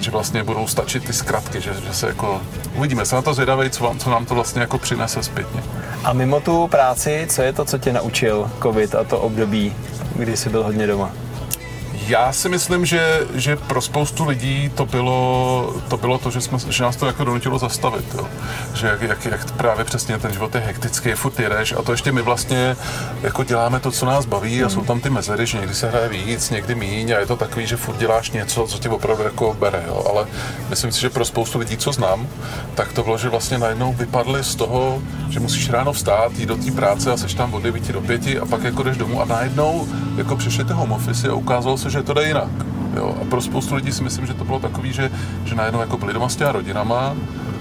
že 0.00 0.10
vlastně 0.10 0.42
budou 0.42 0.66
stačit 0.66 1.04
ty 1.04 1.12
zkratky, 1.12 1.60
že, 1.60 1.74
že 1.86 1.94
se 1.94 2.06
jako 2.06 2.42
uvidíme, 2.74 3.06
se 3.06 3.14
na 3.14 3.22
to 3.22 3.34
zvědavej, 3.34 3.70
co, 3.70 3.84
vám, 3.84 3.98
co 3.98 4.10
nám 4.10 4.26
to 4.26 4.34
vlastně 4.34 4.60
jako 4.60 4.78
přinese 4.78 5.22
zpětně. 5.22 5.62
A 6.04 6.12
mimo 6.12 6.40
tu 6.40 6.68
práci, 6.68 7.26
co 7.30 7.42
je 7.42 7.52
to, 7.52 7.64
co 7.64 7.78
tě 7.78 7.92
naučil 7.92 8.50
covid 8.62 8.94
a 8.94 9.04
to 9.04 9.18
období, 9.18 9.74
kdy 10.14 10.36
jsi 10.36 10.48
byl 10.48 10.62
hodně 10.62 10.86
doma? 10.86 11.10
Já 12.06 12.32
si 12.32 12.48
myslím, 12.48 12.86
že, 12.86 13.20
že 13.34 13.56
pro 13.56 13.80
spoustu 13.80 14.24
lidí 14.24 14.70
to 14.74 14.86
bylo 14.86 15.74
to, 15.88 15.96
bylo 15.96 16.18
to 16.18 16.30
že, 16.30 16.40
jsme, 16.40 16.58
že 16.68 16.82
nás 16.82 16.96
to 16.96 17.06
jako 17.06 17.24
donutilo 17.24 17.58
zastavit. 17.58 18.14
Jo. 18.14 18.28
Že 18.74 18.86
jak, 18.86 19.02
jak, 19.02 19.24
jak, 19.24 19.52
právě 19.52 19.84
přesně 19.84 20.18
ten 20.18 20.32
život 20.32 20.54
je 20.54 20.60
hektický, 20.60 21.12
furt 21.12 21.40
jedeš 21.40 21.72
a 21.72 21.82
to 21.82 21.92
ještě 21.92 22.12
my 22.12 22.22
vlastně 22.22 22.76
jako 23.22 23.44
děláme 23.44 23.80
to, 23.80 23.90
co 23.90 24.06
nás 24.06 24.26
baví 24.26 24.64
a 24.64 24.68
jsou 24.68 24.84
tam 24.84 25.00
ty 25.00 25.10
mezery, 25.10 25.46
že 25.46 25.58
někdy 25.58 25.74
se 25.74 25.88
hraje 25.88 26.08
víc, 26.08 26.50
někdy 26.50 26.74
míň 26.74 27.10
a 27.12 27.18
je 27.18 27.26
to 27.26 27.36
takový, 27.36 27.66
že 27.66 27.76
furt 27.76 27.96
děláš 27.96 28.30
něco, 28.30 28.66
co 28.66 28.78
tě 28.78 28.88
opravdu 28.88 29.22
jako 29.22 29.56
bere. 29.60 29.84
Jo. 29.86 30.04
Ale 30.10 30.26
myslím 30.70 30.92
si, 30.92 31.00
že 31.00 31.10
pro 31.10 31.24
spoustu 31.24 31.58
lidí, 31.58 31.76
co 31.76 31.92
znám, 31.92 32.28
tak 32.74 32.92
to 32.92 33.02
bylo, 33.02 33.18
že 33.18 33.28
vlastně 33.28 33.58
najednou 33.58 33.92
vypadli 33.92 34.44
z 34.44 34.54
toho, 34.54 35.02
že 35.30 35.40
musíš 35.40 35.70
ráno 35.70 35.92
vstát, 35.92 36.32
jít 36.38 36.46
do 36.46 36.56
té 36.56 36.70
práce 36.70 37.12
a 37.12 37.16
seš 37.16 37.34
tam 37.34 37.54
od 37.54 37.62
9 37.62 37.92
do 37.92 38.00
5 38.00 38.22
a 38.42 38.46
pak 38.46 38.62
jako 38.62 38.82
jdeš 38.82 38.96
domů 38.96 39.22
a 39.22 39.24
najednou 39.24 39.88
jako 40.16 40.36
přišli 40.36 40.64
ty 40.64 40.72
home 40.72 40.92
office 40.92 41.28
a 41.28 41.34
ukázalo 41.34 41.78
se, 41.78 41.85
že 41.90 42.02
to 42.02 42.14
jde 42.14 42.28
jinak. 42.28 42.50
Jo? 42.96 43.16
A 43.22 43.24
pro 43.24 43.40
spoustu 43.40 43.74
lidí 43.74 43.92
si 43.92 44.04
myslím, 44.04 44.26
že 44.26 44.34
to 44.34 44.44
bylo 44.44 44.58
takový, 44.58 44.92
že, 44.92 45.10
že 45.44 45.54
najednou 45.54 45.80
jako 45.80 45.96
byli 45.98 46.12
doma 46.12 46.28
s 46.28 46.36
těma 46.36 46.52
rodinama, 46.52 47.16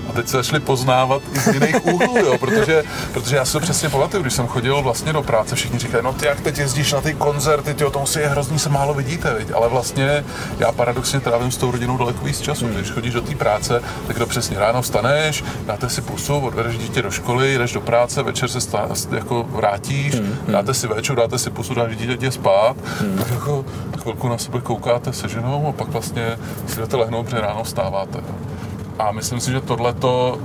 a 0.09 0.11
teď 0.13 0.27
se 0.27 0.37
začali 0.37 0.59
poznávat 0.59 1.21
i 1.33 1.39
z 1.39 1.47
jiných 1.47 1.85
úhlů, 1.85 2.17
jo, 2.17 2.37
protože, 2.37 2.83
protože 3.13 3.35
já 3.35 3.45
si 3.45 3.53
to 3.53 3.59
přesně 3.59 3.89
pamatuju, 3.89 4.21
když 4.23 4.33
jsem 4.33 4.47
chodil 4.47 4.81
vlastně 4.81 5.13
do 5.13 5.23
práce, 5.23 5.55
všichni 5.55 5.79
říkají, 5.79 6.03
no 6.03 6.13
ty 6.13 6.25
jak 6.25 6.41
teď 6.41 6.57
jezdíš 6.57 6.93
na 6.93 7.01
ty 7.01 7.13
koncerty, 7.13 7.73
ty 7.73 7.85
o 7.85 7.91
tom 7.91 8.05
si 8.05 8.19
je 8.19 8.27
hrozný, 8.27 8.59
se 8.59 8.69
málo 8.69 8.93
vidíte, 8.93 9.33
viď? 9.33 9.51
ale 9.51 9.69
vlastně 9.69 10.25
já 10.59 10.71
paradoxně 10.71 11.19
trávím 11.19 11.51
s 11.51 11.57
tou 11.57 11.71
rodinou 11.71 11.97
daleko 11.97 12.25
víc 12.25 12.41
času, 12.41 12.67
když 12.67 12.91
chodíš 12.91 13.13
do 13.13 13.21
té 13.21 13.35
práce, 13.35 13.81
tak 14.07 14.17
to 14.17 14.25
přesně 14.25 14.59
ráno 14.59 14.81
vstaneš, 14.81 15.43
dáte 15.65 15.89
si 15.89 16.01
pusu, 16.01 16.39
odvedeš 16.39 16.77
dítě 16.77 17.01
do 17.01 17.11
školy, 17.11 17.57
jdeš 17.57 17.73
do 17.73 17.81
práce, 17.81 18.23
večer 18.23 18.49
se 18.49 18.61
stá, 18.61 18.87
jako 19.11 19.43
vrátíš, 19.49 20.15
hmm, 20.15 20.25
hmm. 20.25 20.51
dáte 20.51 20.73
si 20.73 20.87
večer, 20.87 21.15
dáte 21.15 21.37
si 21.37 21.49
pusu, 21.49 21.73
dáš 21.73 21.97
dítě 21.97 22.31
spát, 22.31 22.77
hmm. 22.99 23.17
tak 23.17 23.31
jako 23.31 23.65
chvilku 24.01 24.29
na 24.29 24.37
sebe 24.37 24.61
koukáte 24.61 25.13
se 25.13 25.29
ženou 25.29 25.67
a 25.67 25.71
pak 25.71 25.87
vlastně 25.87 26.37
si 26.67 26.79
jdete 26.79 26.95
lehnout, 26.95 27.25
protože 27.25 27.41
ráno 27.41 27.63
vstáváte. 27.63 28.17
Jo. 28.17 28.54
A 28.99 29.11
myslím 29.11 29.39
si, 29.39 29.51
že 29.51 29.61
tohleto 29.61 30.39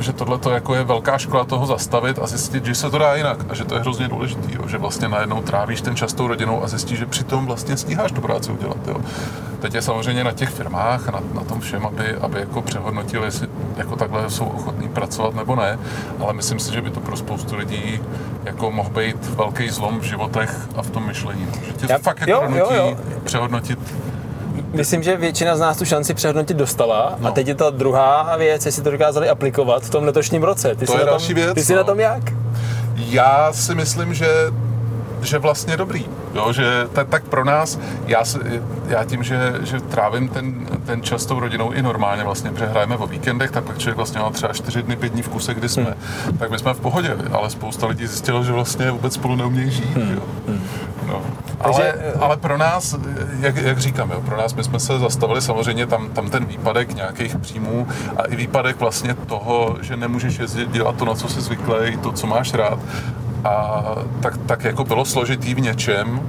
že 0.00 0.12
tohle 0.12 0.38
jako 0.52 0.74
je 0.74 0.84
velká 0.84 1.18
škola 1.18 1.44
toho 1.44 1.66
zastavit 1.66 2.18
a 2.18 2.26
zjistit, 2.26 2.64
že 2.64 2.74
se 2.74 2.90
to 2.90 2.98
dá 2.98 3.14
jinak 3.14 3.38
a 3.48 3.54
že 3.54 3.64
to 3.64 3.74
je 3.74 3.80
hrozně 3.80 4.08
důležité, 4.08 4.48
že 4.68 4.78
vlastně 4.78 5.08
najednou 5.08 5.42
trávíš 5.42 5.80
ten 5.80 5.96
čas 5.96 6.12
tou 6.12 6.26
rodinou 6.26 6.64
a 6.64 6.68
zjistíš, 6.68 6.98
že 6.98 7.06
přitom 7.06 7.46
vlastně 7.46 7.76
stíháš 7.76 8.12
tu 8.12 8.20
práci 8.20 8.52
udělat. 8.52 8.88
Jo. 8.88 8.96
Teď 9.60 9.74
je 9.74 9.82
samozřejmě 9.82 10.24
na 10.24 10.32
těch 10.32 10.48
firmách 10.48 11.08
a 11.08 11.10
na, 11.10 11.20
na 11.34 11.44
tom 11.44 11.60
všem, 11.60 11.86
aby, 11.86 12.14
aby 12.14 12.40
jako 12.40 12.62
přehodnotili, 12.62 13.24
jestli 13.24 13.48
jako 13.76 13.96
takhle 13.96 14.30
jsou 14.30 14.44
ochotní 14.44 14.88
pracovat 14.88 15.34
nebo 15.34 15.56
ne, 15.56 15.78
ale 16.20 16.32
myslím 16.32 16.58
si, 16.58 16.72
že 16.72 16.82
by 16.82 16.90
to 16.90 17.00
pro 17.00 17.16
spoustu 17.16 17.56
lidí 17.56 18.00
jako 18.44 18.70
mohl 18.70 18.90
být 18.90 19.26
velký 19.26 19.70
zlom 19.70 20.00
v 20.00 20.04
životech 20.04 20.68
a 20.76 20.82
v 20.82 20.90
tom 20.90 21.06
myšlení. 21.06 21.46
No. 21.46 21.62
Že 21.66 21.72
tě 21.72 21.86
Já, 21.88 21.98
fakt 21.98 22.20
jako 22.20 22.44
jo, 22.44 22.50
jo, 22.56 22.68
jo. 22.74 22.96
přehodnotit 23.24 23.78
Myslím, 24.72 25.02
že 25.02 25.16
většina 25.16 25.56
z 25.56 25.60
nás 25.60 25.78
tu 25.78 25.84
šanci 25.84 26.14
přehodnotit 26.14 26.56
dostala 26.56 27.16
no. 27.18 27.28
a 27.28 27.30
teď 27.30 27.48
je 27.48 27.54
ta 27.54 27.70
druhá 27.70 28.36
věc, 28.36 28.66
jestli 28.66 28.82
to 28.82 28.90
dokázali 28.90 29.28
aplikovat 29.28 29.82
v 29.82 29.90
tom 29.90 30.04
letošním 30.04 30.42
roce. 30.42 30.74
Ty 30.74 30.86
to 30.86 30.98
je 30.98 31.04
další 31.04 31.26
tom, 31.26 31.34
věc. 31.34 31.54
Ty 31.54 31.64
jsi 31.64 31.72
no. 31.72 31.78
na 31.78 31.84
tom 31.84 32.00
jak? 32.00 32.22
Já 32.96 33.52
si 33.52 33.74
myslím, 33.74 34.14
že 34.14 34.26
že 35.22 35.38
vlastně 35.38 35.76
dobrý, 35.76 36.06
jo, 36.34 36.52
že 36.52 36.88
t- 36.92 37.04
tak 37.04 37.24
pro 37.24 37.44
nás, 37.44 37.78
já, 38.06 38.24
já 38.86 39.04
tím, 39.04 39.22
že, 39.22 39.54
že 39.62 39.80
trávím 39.80 40.28
ten, 40.28 40.66
ten 40.86 41.02
čas 41.02 41.22
s 41.22 41.26
tou 41.26 41.40
rodinou 41.40 41.72
i 41.72 41.82
normálně 41.82 42.24
vlastně, 42.24 42.50
protože 42.50 42.66
hrajeme 42.66 42.96
o 42.96 43.06
víkendech, 43.06 43.50
tak 43.50 43.64
pak 43.64 43.78
člověk 43.78 43.96
vlastně 43.96 44.20
má 44.20 44.30
třeba 44.30 44.52
čtyři 44.52 44.82
dny, 44.82 44.96
pět 44.96 45.12
dní 45.12 45.22
v 45.22 45.28
kuse, 45.28 45.54
kdy 45.54 45.68
jsme, 45.68 45.94
hmm. 46.24 46.38
tak 46.38 46.50
my 46.50 46.58
jsme 46.58 46.74
v 46.74 46.80
pohodě, 46.80 47.16
ale 47.32 47.50
spousta 47.50 47.86
lidí 47.86 48.06
zjistilo, 48.06 48.44
že 48.44 48.52
vlastně 48.52 48.90
vůbec 48.90 49.14
spolu 49.14 49.36
neumějí 49.36 49.70
žít, 49.70 49.96
hmm. 49.96 50.14
jo. 50.14 50.22
Hmm. 50.48 50.62
No. 51.06 51.22
Takže, 51.62 51.92
ale, 51.92 52.12
ale 52.20 52.36
pro 52.36 52.58
nás, 52.58 52.96
jak, 53.40 53.56
jak 53.56 53.78
říkám, 53.78 54.10
jo, 54.10 54.20
pro 54.20 54.36
nás 54.36 54.54
my 54.54 54.64
jsme 54.64 54.80
se 54.80 54.98
zastavili 54.98 55.42
samozřejmě 55.42 55.86
tam, 55.86 56.08
tam 56.08 56.30
ten 56.30 56.44
výpadek 56.44 56.94
nějakých 56.94 57.36
příjmů 57.36 57.88
a 58.16 58.22
i 58.22 58.36
výpadek 58.36 58.80
vlastně 58.80 59.14
toho, 59.14 59.76
že 59.80 59.96
nemůžeš 59.96 60.38
jezdit 60.38 60.70
dělat 60.70 60.96
to, 60.96 61.04
na 61.04 61.14
co 61.14 61.28
jsi 61.28 61.40
zvyklý, 61.40 61.96
to, 62.02 62.12
co 62.12 62.26
máš 62.26 62.54
rád. 62.54 62.78
A 63.44 63.82
tak, 64.22 64.38
tak 64.46 64.64
jako 64.64 64.84
bylo 64.84 65.04
složitý 65.04 65.54
v 65.54 65.60
něčem, 65.60 66.20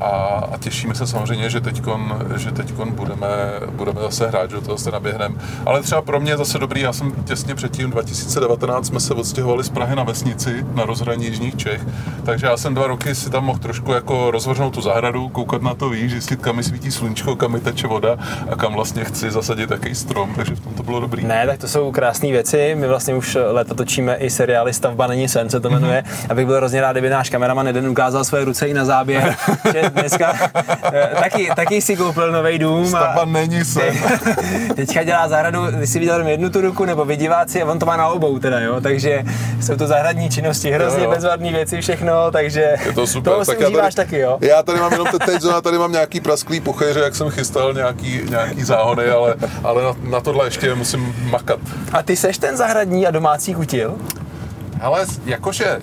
a, 0.00 0.06
a 0.52 0.58
těšíme 0.58 0.94
se 0.94 1.06
samozřejmě, 1.06 1.50
že 1.50 1.60
teďkon, 1.60 2.26
že 2.36 2.52
teďkon 2.52 2.92
budeme, 2.92 3.28
budeme 3.70 4.00
zase 4.00 4.28
hrát, 4.28 4.50
že 4.50 4.60
to 4.60 4.72
zase 4.72 4.90
naběhneme. 4.90 5.34
Ale 5.66 5.82
třeba 5.82 6.02
pro 6.02 6.20
mě 6.20 6.32
je 6.32 6.36
zase 6.36 6.58
dobrý, 6.58 6.80
já 6.80 6.92
jsem 6.92 7.12
těsně 7.24 7.54
předtím, 7.54 7.90
2019 7.90 8.86
jsme 8.86 9.00
se 9.00 9.14
odstěhovali 9.14 9.64
z 9.64 9.68
Prahy 9.68 9.96
na 9.96 10.02
vesnici, 10.02 10.66
na 10.74 10.84
rozhraní 10.84 11.24
Jižních 11.26 11.56
Čech, 11.56 11.86
takže 12.24 12.46
já 12.46 12.56
jsem 12.56 12.74
dva 12.74 12.86
roky 12.86 13.14
si 13.14 13.30
tam 13.30 13.44
mohl 13.44 13.58
trošku 13.58 13.92
jako 13.92 14.30
rozvrhnout 14.30 14.74
tu 14.74 14.80
zahradu, 14.80 15.28
koukat 15.28 15.62
na 15.62 15.74
to 15.74 15.88
víš, 15.88 16.12
zjistit, 16.12 16.40
kam 16.40 16.56
mi 16.56 16.62
svítí 16.64 16.90
sluníčko, 16.90 17.36
kam 17.36 17.52
mi 17.52 17.60
teče 17.60 17.86
voda 17.86 18.16
a 18.50 18.56
kam 18.56 18.74
vlastně 18.74 19.04
chci 19.04 19.30
zasadit 19.30 19.70
jaký 19.70 19.94
strom, 19.94 20.34
takže 20.34 20.54
v 20.54 20.60
tom 20.60 20.74
to 20.74 20.82
bylo 20.82 21.00
dobrý. 21.00 21.24
Ne, 21.24 21.46
tak 21.46 21.58
to 21.58 21.68
jsou 21.68 21.92
krásné 21.92 22.30
věci. 22.30 22.74
My 22.74 22.88
vlastně 22.88 23.14
už 23.14 23.38
leta 23.50 23.74
točíme 23.74 24.16
i 24.16 24.30
seriály 24.30 24.72
Stavba 24.72 25.06
není 25.06 25.28
sen, 25.28 25.50
se 25.50 25.60
to 25.60 25.70
jmenuje. 25.70 26.04
Mm-hmm. 26.06 26.26
Abych 26.30 26.46
byl 26.46 26.56
hrozně 26.56 26.80
rád, 26.80 26.92
kdyby 26.92 27.10
náš 27.10 27.30
kameraman 27.30 27.66
jeden 27.66 27.88
ukázal 27.88 28.24
své 28.24 28.44
ruce 28.44 28.68
i 28.68 28.74
na 28.74 28.84
záběr, 28.84 29.36
že 29.72 29.87
dneska 29.90 30.32
eh, 30.92 31.10
taky, 31.20 31.50
taky 31.56 31.82
si 31.82 31.96
koupil 31.96 32.32
nový 32.32 32.58
dům. 32.58 32.86
Stavba 32.86 33.24
není 33.24 33.64
sen. 33.64 33.94
Teďka 34.76 35.02
dělá 35.04 35.28
zahradu, 35.28 35.66
ty 35.80 35.86
si 35.86 35.98
viděl 35.98 36.14
jenom 36.14 36.28
jednu 36.28 36.50
tu 36.50 36.60
ruku, 36.60 36.84
nebo 36.84 37.04
vy 37.04 37.16
diváci, 37.16 37.62
a 37.62 37.66
on 37.66 37.78
to 37.78 37.86
má 37.86 37.96
na 37.96 38.08
obou 38.08 38.38
teda, 38.38 38.60
jo, 38.60 38.80
takže 38.80 39.24
jsou 39.60 39.76
to 39.76 39.86
zahradní 39.86 40.30
činnosti, 40.30 40.70
hrozně 40.70 40.98
Jo, 40.98 41.04
jo. 41.04 41.10
bezvadné 41.10 41.52
věci, 41.52 41.80
všechno, 41.80 42.30
takže 42.30 42.74
Je 42.86 42.92
to 42.92 43.06
super. 43.06 43.32
toho 43.32 43.44
si 43.44 43.50
tak 43.50 43.60
já 43.60 43.66
užíváš 43.68 43.94
taky, 43.94 44.18
jo. 44.18 44.38
Já 44.40 44.62
tady 44.62 44.78
mám 44.80 44.92
jenom 44.92 45.06
te- 45.06 45.18
teď, 45.18 45.40
zrovna 45.40 45.60
tady 45.60 45.78
mám 45.78 45.92
nějaký 45.92 46.20
prasklý 46.20 46.60
puchéře, 46.60 47.00
jak 47.00 47.14
jsem 47.14 47.30
chystal 47.30 47.74
nějaký, 47.74 48.20
nějaký 48.30 48.64
záhony, 48.64 49.08
ale, 49.08 49.34
ale 49.64 49.82
na, 49.84 49.94
na, 50.02 50.20
tohle 50.20 50.46
ještě 50.46 50.74
musím 50.74 51.14
makat. 51.30 51.58
A 51.92 52.02
ty 52.02 52.16
seš 52.16 52.38
ten 52.38 52.56
zahradní 52.56 53.06
a 53.06 53.10
domácí 53.10 53.54
kutil? 53.54 53.94
Ale 54.80 55.06
jakože 55.26 55.78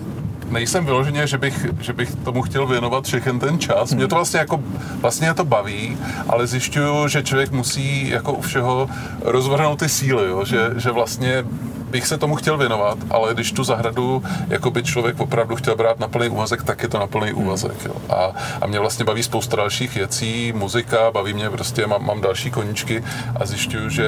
nejsem 0.50 0.84
vyloženě, 0.84 1.26
že 1.26 1.38
bych, 1.38 1.66
že 1.80 1.92
bych 1.92 2.14
tomu 2.14 2.42
chtěl 2.42 2.66
věnovat 2.66 3.04
všechen 3.04 3.38
ten 3.38 3.58
čas. 3.58 3.92
Mě 3.92 4.08
to 4.08 4.14
vlastně 4.14 4.38
jako, 4.38 4.60
vlastně 5.00 5.34
to 5.34 5.44
baví, 5.44 5.98
ale 6.28 6.46
zjišťuju, 6.46 7.08
že 7.08 7.22
člověk 7.22 7.50
musí 7.50 8.08
jako 8.08 8.32
u 8.32 8.40
všeho 8.40 8.88
rozvrhnout 9.20 9.78
ty 9.78 9.88
síly, 9.88 10.28
jo? 10.28 10.44
Že, 10.44 10.70
že 10.76 10.90
vlastně 10.90 11.44
bych 11.90 12.06
se 12.06 12.18
tomu 12.18 12.34
chtěl 12.34 12.58
věnovat, 12.58 12.98
ale 13.10 13.34
když 13.34 13.52
tu 13.52 13.64
zahradu 13.64 14.22
jako 14.48 14.70
by 14.70 14.82
člověk 14.82 15.20
opravdu 15.20 15.56
chtěl 15.56 15.76
brát 15.76 16.00
na 16.00 16.08
plný 16.08 16.28
úvazek, 16.28 16.62
tak 16.62 16.82
je 16.82 16.88
to 16.88 16.98
na 16.98 17.06
plný 17.06 17.32
úvazek. 17.32 17.84
Jo. 17.84 17.94
A, 18.10 18.32
a 18.60 18.66
mě 18.66 18.80
vlastně 18.80 19.04
baví 19.04 19.22
spousta 19.22 19.56
dalších 19.56 19.94
věcí, 19.94 20.52
muzika, 20.56 21.10
baví 21.10 21.32
mě 21.34 21.50
prostě, 21.50 21.86
mám, 21.86 22.06
mám 22.06 22.20
další 22.20 22.50
koníčky 22.50 23.04
a 23.40 23.46
zjišťuju, 23.46 23.88
že, 23.90 24.06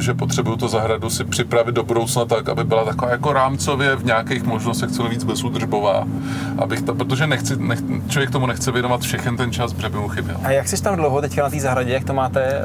že 0.00 0.14
potřebuju 0.14 0.56
tu 0.56 0.68
zahradu 0.68 1.10
si 1.10 1.24
připravit 1.24 1.72
do 1.72 1.82
budoucna 1.82 2.24
tak, 2.24 2.48
aby 2.48 2.64
byla 2.64 2.84
taková 2.84 3.10
jako 3.10 3.32
rámcově 3.32 3.96
v 3.96 4.04
nějakých 4.04 4.42
možnostech 4.42 4.90
co 4.90 5.02
nejvíc 5.02 5.24
bezúdržbová. 5.24 6.04
Abych 6.58 6.82
ta, 6.82 6.94
protože 6.94 7.26
nechci, 7.26 7.56
nech, 7.56 7.78
člověk 8.08 8.30
tomu 8.30 8.46
nechce 8.46 8.72
věnovat 8.72 9.00
všechen 9.00 9.36
ten 9.36 9.52
čas, 9.52 9.72
protože 9.72 9.88
by 9.88 9.98
mu 9.98 10.08
chyběl. 10.08 10.36
A 10.44 10.50
jak 10.50 10.68
jsi 10.68 10.82
tam 10.82 10.96
dlouho 10.96 11.20
teďka 11.20 11.42
na 11.42 11.50
té 11.50 11.60
zahradě, 11.60 11.92
jak 11.92 12.04
to 12.04 12.12
máte? 12.14 12.60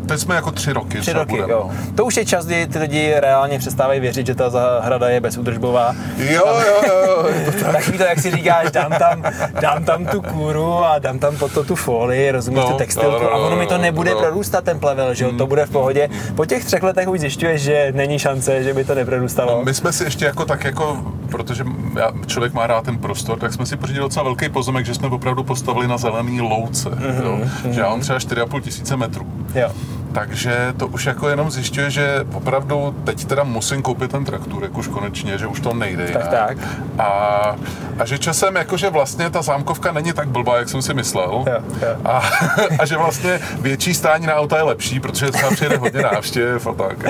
Uh, 0.00 0.06
Teď 0.06 0.20
jsme 0.20 0.34
jako 0.34 0.50
tři 0.50 0.72
roky. 0.72 1.00
tři 1.00 1.12
roky, 1.12 1.30
budeme, 1.30 1.52
jo. 1.52 1.70
no. 1.72 1.92
To 1.94 2.04
už 2.04 2.16
je 2.16 2.24
čas, 2.24 2.46
kdy 2.46 2.66
ty 2.66 2.78
lidi 2.78 3.14
reálně 3.18 3.58
přestávají 3.66 4.00
věřit, 4.00 4.26
že 4.26 4.34
ta 4.34 4.50
zahrada 4.50 5.08
je 5.08 5.20
bezúdržbová. 5.20 5.94
Jo, 6.18 6.46
jo, 6.66 6.82
jo, 6.88 7.26
je 7.46 7.52
to 7.52 7.58
tak. 7.64 7.72
Takový 7.72 7.98
to, 7.98 8.04
jak 8.04 8.18
si 8.18 8.30
říkáš, 8.30 8.70
dám 8.70 8.92
tam, 8.98 9.22
dám 9.60 9.84
tam 9.84 10.06
tu 10.06 10.22
kůru 10.22 10.74
a 10.84 10.98
dám 10.98 11.18
tam 11.18 11.36
pod 11.36 11.52
to 11.52 11.64
tu 11.64 11.74
folii, 11.76 12.30
rozumíš, 12.30 12.60
No, 12.60 12.70
tu 12.70 12.76
textilku 12.78 13.10
no, 13.12 13.22
no, 13.22 13.32
a 13.32 13.36
ono 13.36 13.56
mi 13.56 13.66
to 13.66 13.76
no, 13.76 13.82
nebude 13.82 14.10
no. 14.10 14.20
prorůstat 14.20 14.64
ten 14.64 14.78
plevel, 14.78 15.14
že 15.14 15.24
jo, 15.24 15.32
to 15.32 15.46
bude 15.46 15.66
v 15.66 15.70
pohodě. 15.70 16.08
Po 16.34 16.44
těch 16.46 16.64
třech 16.64 16.82
letech 16.82 17.08
už 17.08 17.20
zjišťuješ, 17.20 17.62
že 17.62 17.92
není 17.96 18.18
šance, 18.18 18.62
že 18.62 18.74
by 18.74 18.84
to 18.84 18.94
neprorůstalo. 18.94 19.64
My 19.64 19.74
jsme 19.74 19.92
si 19.92 20.04
ještě 20.04 20.24
jako 20.24 20.44
tak 20.44 20.64
jako, 20.64 20.96
protože 21.30 21.64
já, 21.98 22.12
člověk 22.26 22.52
má 22.52 22.66
rád 22.66 22.84
ten 22.84 22.98
prostor, 22.98 23.38
tak 23.38 23.52
jsme 23.52 23.66
si 23.66 23.76
pořídili 23.76 24.02
docela 24.04 24.22
velký 24.22 24.48
pozemek, 24.48 24.86
že 24.86 24.94
jsme 24.94 25.08
opravdu 25.08 25.42
postavili 25.44 25.88
na 25.88 25.96
zelený 25.98 26.40
louce, 26.40 26.88
Mhm, 26.90 27.22
jo? 27.24 27.38
že 27.70 27.80
já 27.80 27.88
mám 27.88 28.00
třeba 28.00 28.18
4,5 28.18 28.60
tisíce 28.60 28.96
metrů. 28.96 29.26
Jo. 29.54 29.70
Takže 30.16 30.74
to 30.76 30.86
už 30.86 31.06
jako 31.06 31.28
jenom 31.28 31.50
zjišťuje, 31.50 31.90
že 31.90 32.24
opravdu 32.34 32.94
teď 33.04 33.24
teda 33.24 33.44
musím 33.44 33.82
koupit 33.82 34.10
ten 34.10 34.24
traktorek 34.24 34.78
už 34.78 34.88
konečně, 34.88 35.38
že 35.38 35.46
už 35.46 35.60
to 35.60 35.74
nejde 35.74 36.02
Tak, 36.06 36.14
jinak. 36.14 36.30
tak. 36.30 36.58
A, 36.98 37.56
a 37.98 38.04
že 38.04 38.18
časem 38.18 38.56
jakože 38.56 38.90
vlastně 38.90 39.30
ta 39.30 39.42
zámkovka 39.42 39.92
není 39.92 40.12
tak 40.12 40.28
blbá, 40.28 40.58
jak 40.58 40.68
jsem 40.68 40.82
si 40.82 40.94
myslel. 40.94 41.44
Jo, 41.46 41.58
jo. 41.82 41.96
A, 42.04 42.22
a, 42.78 42.86
že 42.86 42.96
vlastně 42.96 43.40
větší 43.60 43.94
stání 43.94 44.26
na 44.26 44.34
auta 44.34 44.56
je 44.56 44.62
lepší, 44.62 45.00
protože 45.00 45.30
třeba 45.30 45.50
přijede 45.50 45.76
hodně 45.76 46.02
návštěv 46.02 46.66
a 46.66 46.74
tak. 46.74 47.04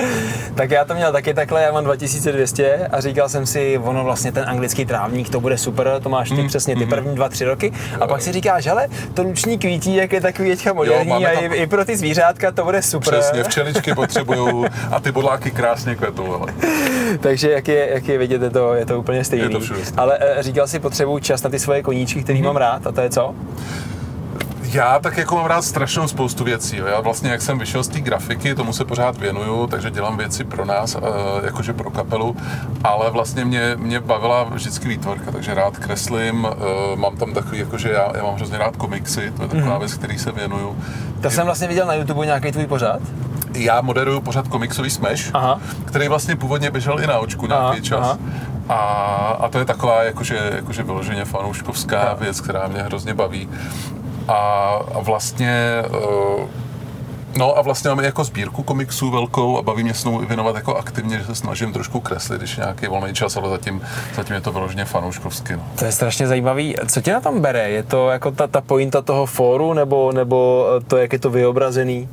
Tak 0.55 0.71
já 0.71 0.85
to 0.85 0.93
měl 0.93 1.11
taky 1.11 1.33
takhle, 1.33 1.61
já 1.61 1.71
mám 1.71 1.83
2200 1.83 2.87
a 2.91 3.01
říkal 3.01 3.29
jsem 3.29 3.45
si, 3.45 3.77
ono 3.77 4.03
vlastně 4.03 4.31
ten 4.31 4.45
anglický 4.47 4.85
trávník, 4.85 5.29
to 5.29 5.39
bude 5.39 5.57
super, 5.57 5.91
to 6.03 6.09
máš 6.09 6.29
ty 6.29 6.47
přesně 6.47 6.75
ty 6.75 6.85
první 6.85 7.15
dva, 7.15 7.29
tři 7.29 7.45
roky. 7.45 7.73
A 8.01 8.07
pak 8.07 8.21
si 8.21 8.31
říkáš, 8.31 8.65
hele, 8.65 8.87
to 9.13 9.23
luční 9.23 9.59
kvítí, 9.59 9.95
jak 9.95 10.13
je 10.13 10.21
takový 10.21 10.49
teďka 10.49 10.73
moderní 10.73 11.09
máme 11.09 11.25
a 11.25 11.31
i, 11.31 11.45
i, 11.45 11.67
pro 11.67 11.85
ty 11.85 11.97
zvířátka 11.97 12.51
to 12.51 12.63
bude 12.63 12.81
super. 12.81 12.96
Přesně, 12.99 13.43
včeličky 13.43 13.95
potřebují 13.95 14.65
a 14.91 14.99
ty 14.99 15.11
bodláky 15.11 15.51
krásně 15.51 15.95
kvetou. 15.95 16.33
Ale. 16.33 16.53
Takže 17.19 17.51
jak 17.51 17.67
je, 17.67 17.89
jak 17.93 18.07
je 18.07 18.17
vidět, 18.17 18.41
je 18.41 18.49
to, 18.49 18.73
je 18.73 18.85
to 18.85 18.99
úplně 18.99 19.23
stejný. 19.23 19.45
Je 19.45 19.49
to 19.49 19.59
všude 19.59 19.79
stejný. 19.79 19.97
Ale 19.97 20.17
eh, 20.21 20.43
říkal 20.43 20.67
si, 20.67 20.79
potřebuju 20.79 21.19
čas 21.19 21.43
na 21.43 21.49
ty 21.49 21.59
svoje 21.59 21.83
koníčky, 21.83 22.23
který 22.23 22.41
mám 22.41 22.55
rád, 22.57 22.87
a 22.87 22.91
to 22.91 23.01
je 23.01 23.09
co? 23.09 23.35
Já 24.77 24.99
tak 24.99 25.17
jako 25.17 25.35
mám 25.35 25.45
rád 25.45 25.61
strašnou 25.61 26.07
spoustu 26.07 26.43
věcí. 26.43 26.77
Jo. 26.77 26.85
Já 26.85 26.99
vlastně, 26.99 27.29
jak 27.29 27.41
jsem 27.41 27.59
vyšel 27.59 27.83
z 27.83 27.87
té 27.87 27.99
grafiky, 27.99 28.55
tomu 28.55 28.73
se 28.73 28.85
pořád 28.85 29.17
věnuju, 29.17 29.67
takže 29.67 29.91
dělám 29.91 30.17
věci 30.17 30.43
pro 30.43 30.65
nás, 30.65 30.95
eh, 30.95 30.99
jakože 31.45 31.73
pro 31.73 31.89
kapelu, 31.89 32.35
ale 32.83 33.11
vlastně 33.11 33.45
mě, 33.45 33.75
mě 33.75 33.99
bavila 33.99 34.43
vždycky 34.43 34.87
výtvarka, 34.87 35.31
takže 35.31 35.53
rád 35.53 35.77
kreslím, 35.77 36.47
eh, 36.51 36.95
mám 36.95 37.17
tam 37.17 37.33
takový, 37.33 37.59
jakože 37.59 37.91
já, 37.91 38.11
já 38.17 38.23
mám 38.23 38.35
hrozně 38.35 38.57
rád 38.57 38.75
komiksy, 38.77 39.33
to 39.37 39.43
je 39.43 39.49
taková 39.49 39.77
věc, 39.77 39.93
který 39.93 40.17
se 40.19 40.31
věnuju. 40.31 40.77
To 41.21 41.29
jsem 41.29 41.45
vlastně 41.45 41.67
viděl 41.67 41.85
na 41.85 41.93
YouTube 41.93 42.25
nějaký 42.25 42.51
tvůj 42.51 42.67
pořad. 42.67 42.99
Já 43.53 43.81
moderuju 43.81 44.21
pořád 44.21 44.47
komiksový 44.47 44.89
Smash, 44.89 45.29
Aha. 45.33 45.59
který 45.85 46.07
vlastně 46.07 46.35
původně 46.35 46.71
běžel 46.71 46.99
i 46.99 47.07
na 47.07 47.19
očku 47.19 47.47
nějaký 47.47 47.65
Aha, 47.65 47.79
čas. 47.81 47.99
aha. 48.01 48.17
A, 48.69 48.75
a 49.39 49.49
to 49.49 49.59
je 49.59 49.65
taková 49.65 50.03
jakože, 50.03 50.51
jakože 50.55 50.83
vyloženě 50.83 51.25
fanouškovská 51.25 52.13
věc, 52.13 52.41
která 52.41 52.67
mě 52.67 52.81
hrozně 52.81 53.13
baví. 53.13 53.49
A, 54.27 54.79
vlastně 55.01 55.83
uh, 55.89 56.47
No 57.37 57.57
a 57.57 57.61
vlastně 57.61 57.89
máme 57.89 58.05
jako 58.05 58.23
sbírku 58.23 58.63
komiksů 58.63 59.11
velkou 59.11 59.57
a 59.57 59.61
baví 59.61 59.83
mě 59.83 59.93
s 59.93 60.05
nou 60.05 60.21
i 60.21 60.25
věnovat 60.25 60.55
jako 60.55 60.75
aktivně, 60.75 61.19
že 61.19 61.25
se 61.25 61.35
snažím 61.35 61.73
trošku 61.73 61.99
kreslit, 61.99 62.41
když 62.41 62.57
nějaký 62.57 62.87
volný 62.87 63.13
čas, 63.13 63.37
ale 63.37 63.49
zatím, 63.49 63.81
zatím 64.15 64.35
je 64.35 64.41
to 64.41 64.51
vyloženě 64.51 64.85
fanouškovsky. 64.85 65.53
No. 65.53 65.63
To 65.79 65.85
je 65.85 65.91
strašně 65.91 66.27
zajímavý. 66.27 66.75
Co 66.87 67.01
tě 67.01 67.13
na 67.13 67.21
tom 67.21 67.41
bere? 67.41 67.69
Je 67.69 67.83
to 67.83 68.09
jako 68.09 68.31
ta, 68.31 68.47
ta 68.47 68.61
pointa 68.61 69.01
toho 69.01 69.25
fóru, 69.25 69.73
nebo, 69.73 70.11
nebo 70.11 70.65
to, 70.87 70.97
jak 70.97 71.13
je 71.13 71.19
to 71.19 71.29
vyobrazený? 71.29 72.09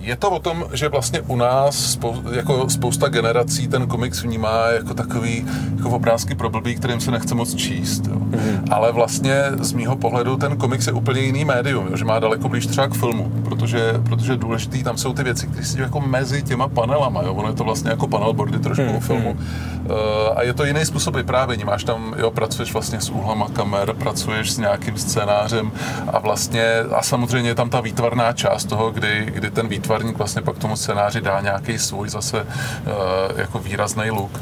Je 0.00 0.16
to 0.16 0.30
o 0.30 0.38
tom, 0.38 0.64
že 0.72 0.88
vlastně 0.88 1.20
u 1.20 1.36
nás 1.36 1.92
spou, 1.92 2.16
jako 2.32 2.70
spousta 2.70 3.08
generací 3.08 3.68
ten 3.68 3.86
komiks 3.86 4.22
vnímá 4.22 4.66
jako 4.66 4.94
takový 4.94 5.46
jako 5.76 5.90
obrázky 5.90 6.34
pro 6.34 6.50
blbý, 6.50 6.74
kterým 6.74 7.00
se 7.00 7.10
nechce 7.10 7.34
moc 7.34 7.54
číst. 7.54 8.06
Jo. 8.06 8.14
Mm. 8.14 8.64
Ale 8.70 8.92
vlastně 8.92 9.42
z 9.58 9.72
mýho 9.72 9.96
pohledu 9.96 10.36
ten 10.36 10.56
komiks 10.56 10.86
je 10.86 10.92
úplně 10.92 11.20
jiný 11.20 11.44
médium, 11.44 11.86
jo, 11.90 11.96
že 11.96 12.04
má 12.04 12.18
daleko 12.18 12.48
blíž 12.48 12.66
třeba 12.66 12.88
k 12.88 12.94
filmu, 12.94 13.32
protože, 13.44 13.94
protože 14.04 14.36
důležitý 14.36 14.84
tam 14.84 14.98
jsou 14.98 15.12
ty 15.12 15.22
věci, 15.22 15.46
které 15.46 15.64
jsou 15.64 15.80
jako 15.80 16.00
mezi 16.00 16.42
těma 16.42 16.68
panelama. 16.68 17.22
Jo. 17.22 17.34
Ono 17.34 17.48
je 17.48 17.54
to 17.54 17.64
vlastně 17.64 17.90
jako 17.90 18.08
panelboardy 18.08 18.58
trošku 18.58 18.82
mm. 18.82 18.96
o 18.96 19.00
filmu. 19.00 19.30
Uh, 19.30 19.96
a 20.36 20.42
je 20.42 20.54
to 20.54 20.64
jiný 20.64 20.84
způsob 20.84 21.16
vyprávění. 21.16 21.64
Máš 21.64 21.84
tam, 21.84 22.14
jo, 22.18 22.30
pracuješ 22.30 22.72
vlastně 22.72 23.00
s 23.00 23.10
úhlama 23.10 23.48
kamer, 23.52 23.94
pracuješ 23.94 24.50
s 24.52 24.58
nějakým 24.58 24.98
scénářem 24.98 25.72
a 26.12 26.18
vlastně, 26.18 26.64
a 26.96 27.02
samozřejmě 27.02 27.50
je 27.50 27.54
tam 27.54 27.70
ta 27.70 27.80
výtvarná 27.80 28.32
část 28.32 28.64
toho, 28.64 28.90
kdy, 28.90 29.30
kdy 29.34 29.50
ten 29.50 29.68
výtvarník 29.90 30.18
vlastně 30.18 30.42
pak 30.42 30.58
tomu 30.58 30.76
scénáři 30.76 31.20
dá 31.20 31.40
nějaký 31.40 31.78
svůj 31.78 32.08
zase 32.08 32.42
uh, 32.42 33.38
jako 33.40 33.58
výrazný 33.58 34.10
look. 34.10 34.40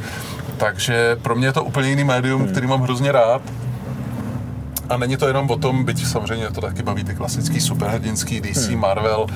Takže 0.56 1.16
pro 1.22 1.34
mě 1.34 1.46
je 1.46 1.52
to 1.52 1.64
úplně 1.64 1.88
jiný 1.88 2.04
médium, 2.04 2.48
který 2.48 2.66
mám 2.66 2.82
hrozně 2.82 3.12
rád. 3.12 3.42
A 4.88 4.96
není 4.96 5.16
to 5.16 5.26
jenom 5.26 5.50
o 5.50 5.56
tom, 5.56 5.84
byť 5.84 6.06
samozřejmě 6.06 6.50
to 6.50 6.60
taky 6.60 6.82
baví 6.82 7.04
ty 7.04 7.14
klasický 7.14 7.60
superhrdinský 7.60 8.40
DC, 8.40 8.68
hmm. 8.68 8.80
Marvel, 8.80 9.26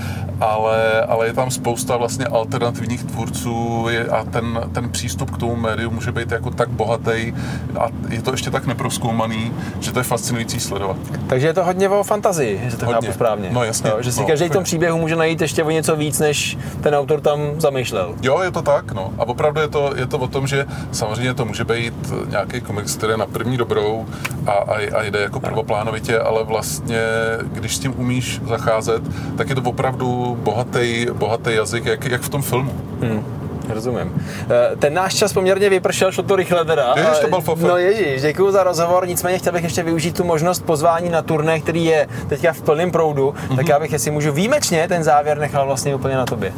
ale, 0.40 1.02
ale 1.02 1.26
je 1.26 1.32
tam 1.32 1.50
spousta 1.50 1.96
vlastně 1.96 2.26
alternativních 2.26 3.04
tvůrců 3.04 3.86
je, 3.90 4.04
a 4.06 4.24
ten, 4.24 4.60
ten 4.72 4.90
přístup 4.90 5.30
k 5.30 5.38
tomu 5.38 5.56
médiu 5.56 5.90
může 5.90 6.12
být 6.12 6.30
jako 6.30 6.50
tak 6.50 6.68
bohatý 6.68 7.34
a 7.80 7.86
je 8.08 8.22
to 8.22 8.30
ještě 8.30 8.50
tak 8.50 8.66
neproskoumaný, 8.66 9.52
že 9.80 9.92
to 9.92 9.98
je 10.00 10.02
fascinující 10.02 10.60
sledovat. 10.60 10.96
Takže 11.26 11.46
je 11.46 11.54
to 11.54 11.64
hodně 11.64 11.88
o 11.88 12.02
fantazii, 12.02 12.60
že 12.70 12.76
to 12.76 12.86
chápu 12.86 13.12
správně. 13.12 13.48
No, 13.52 13.64
jasně. 13.64 13.90
Jo, 13.90 13.96
že 14.00 14.12
si 14.12 14.20
No. 14.20 14.26
každý 14.26 14.48
v 14.48 14.52
tom 14.52 14.64
příběhu 14.64 14.98
může 14.98 15.16
najít 15.16 15.40
ještě 15.40 15.64
o 15.64 15.70
něco 15.70 15.96
víc, 15.96 16.18
než 16.18 16.58
ten 16.80 16.94
autor 16.94 17.20
tam 17.20 17.40
zamýšlel. 17.60 18.14
Jo, 18.22 18.40
je 18.40 18.50
to 18.50 18.62
tak, 18.62 18.92
no. 18.92 19.12
A 19.18 19.22
opravdu 19.28 19.60
je 19.60 19.68
to, 19.68 19.92
je 19.96 20.06
to 20.06 20.18
o 20.18 20.28
tom, 20.28 20.46
že 20.46 20.66
samozřejmě 20.92 21.34
to 21.34 21.44
může 21.44 21.64
být 21.64 21.94
nějaký 22.28 22.60
komiks, 22.60 22.96
který 22.96 23.12
je 23.12 23.16
na 23.16 23.26
první 23.26 23.56
dobrou 23.56 24.06
a, 24.46 24.50
a, 24.52 24.74
a 24.98 25.02
jde 25.02 25.20
jako 25.20 25.40
prvoplánovitě, 25.42 26.18
ale 26.18 26.44
vlastně, 26.44 27.00
když 27.42 27.76
s 27.76 27.78
tím 27.78 27.94
umíš 27.96 28.40
zacházet, 28.48 29.02
tak 29.36 29.48
je 29.48 29.54
to 29.54 29.62
opravdu 29.62 30.38
bohatý, 30.42 31.06
bohatý 31.12 31.54
jazyk, 31.54 31.84
jak, 31.86 32.04
jak 32.04 32.20
v 32.22 32.28
tom 32.28 32.42
filmu. 32.42 32.72
Hmm. 33.00 33.24
Rozumím. 33.68 34.12
Eh, 34.50 34.76
Ten 34.76 34.94
náš 34.94 35.14
čas 35.14 35.32
poměrně 35.32 35.68
vypršel, 35.70 36.12
šlo 36.12 36.22
to 36.22 36.36
rychle 36.36 36.64
teda. 36.64 36.94
Ježiš, 36.96 37.18
to 37.20 37.26
A- 37.26 37.30
byl 37.30 37.40
fofr. 37.40 37.62
No 37.66 37.76
ježíš, 37.76 38.22
děkuji 38.22 38.50
za 38.52 38.62
rozhovor, 38.62 39.08
nicméně 39.08 39.38
chtěl 39.38 39.52
bych 39.52 39.64
ještě 39.64 39.82
využít 39.82 40.16
tu 40.16 40.24
možnost 40.24 40.64
pozvání 40.64 41.08
na 41.10 41.22
turné, 41.22 41.60
který 41.60 41.84
je 41.84 42.08
teďka 42.28 42.52
v 42.52 42.60
plném 42.62 42.90
proudu, 42.90 43.34
Mhm. 43.48 43.56
tak 43.56 43.68
já 43.68 43.78
bych, 43.78 43.92
jestli 43.92 44.10
můžu 44.10 44.32
výjimečně, 44.32 44.88
ten 44.88 45.04
závěr 45.04 45.38
nechal 45.38 45.66
vlastně 45.66 45.94
úplně 45.94 46.16
na 46.16 46.26
tobě. 46.26 46.52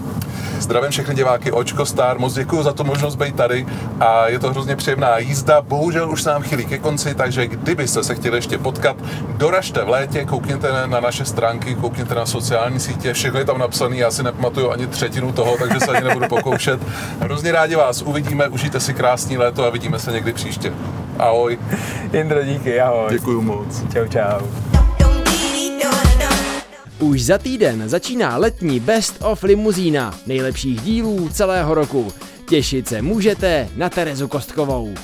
Zdravím 0.65 0.91
všechny 0.91 1.15
diváky 1.15 1.53
Očko 1.53 1.87
Star, 1.87 2.19
moc 2.19 2.35
děkuji 2.35 2.63
za 2.63 2.73
tu 2.73 2.85
možnost 2.85 3.17
být 3.17 3.37
tady 3.37 3.67
a 4.01 4.29
je 4.29 4.39
to 4.39 4.51
hrozně 4.51 4.77
příjemná 4.77 5.19
jízda. 5.19 5.61
Bohužel 5.61 6.11
už 6.11 6.23
se 6.23 6.31
nám 6.31 6.43
chýlí 6.43 6.67
ke 6.67 6.79
konci, 6.79 7.15
takže 7.15 7.47
kdybyste 7.47 8.05
se 8.05 8.15
chtěli 8.15 8.39
ještě 8.39 8.59
potkat, 8.59 8.97
doražte 9.37 9.85
v 9.85 9.89
létě, 9.89 10.25
koukněte 10.25 10.87
na 10.87 11.01
naše 11.01 11.25
stránky, 11.25 11.75
koukněte 11.75 12.15
na 12.15 12.27
sociální 12.27 12.81
sítě, 12.81 13.13
všechno 13.13 13.39
je 13.39 13.45
tam 13.45 13.59
napsané, 13.59 13.97
já 13.97 14.11
si 14.11 14.23
nepamatuju 14.23 14.71
ani 14.71 14.87
třetinu 14.87 15.33
toho, 15.33 15.57
takže 15.59 15.81
se 15.81 15.91
ani 15.91 16.09
nebudu 16.09 16.29
pokoušet. 16.29 16.81
Hrozně 17.21 17.53
rádi 17.53 17.75
vás 17.75 18.03
uvidíme, 18.03 18.49
užijte 18.49 18.81
si 18.81 18.95
krásný 18.95 19.39
léto 19.39 19.65
a 19.65 19.71
vidíme 19.71 19.99
se 19.99 20.13
někdy 20.13 20.33
příště. 20.33 20.73
Ahoj, 21.19 21.59
Jindro, 22.13 22.45
díky, 22.45 22.81
ahoj. 22.81 23.07
děkuji 23.11 23.41
moc. 23.41 23.83
Čau, 23.93 24.07
čau. 24.09 24.64
Už 26.99 27.25
za 27.25 27.39
týden 27.39 27.89
začíná 27.89 28.37
letní 28.37 28.81
Best 28.81 29.23
of 29.23 29.43
Limuzína, 29.43 30.21
nejlepších 30.27 30.81
dílů 30.81 31.29
celého 31.29 31.75
roku. 31.75 32.13
Těšit 32.49 32.89
se 32.89 33.03
můžete 33.03 33.69
na 33.77 33.89
Terezu 33.91 34.29
Kostkovou. 34.29 34.95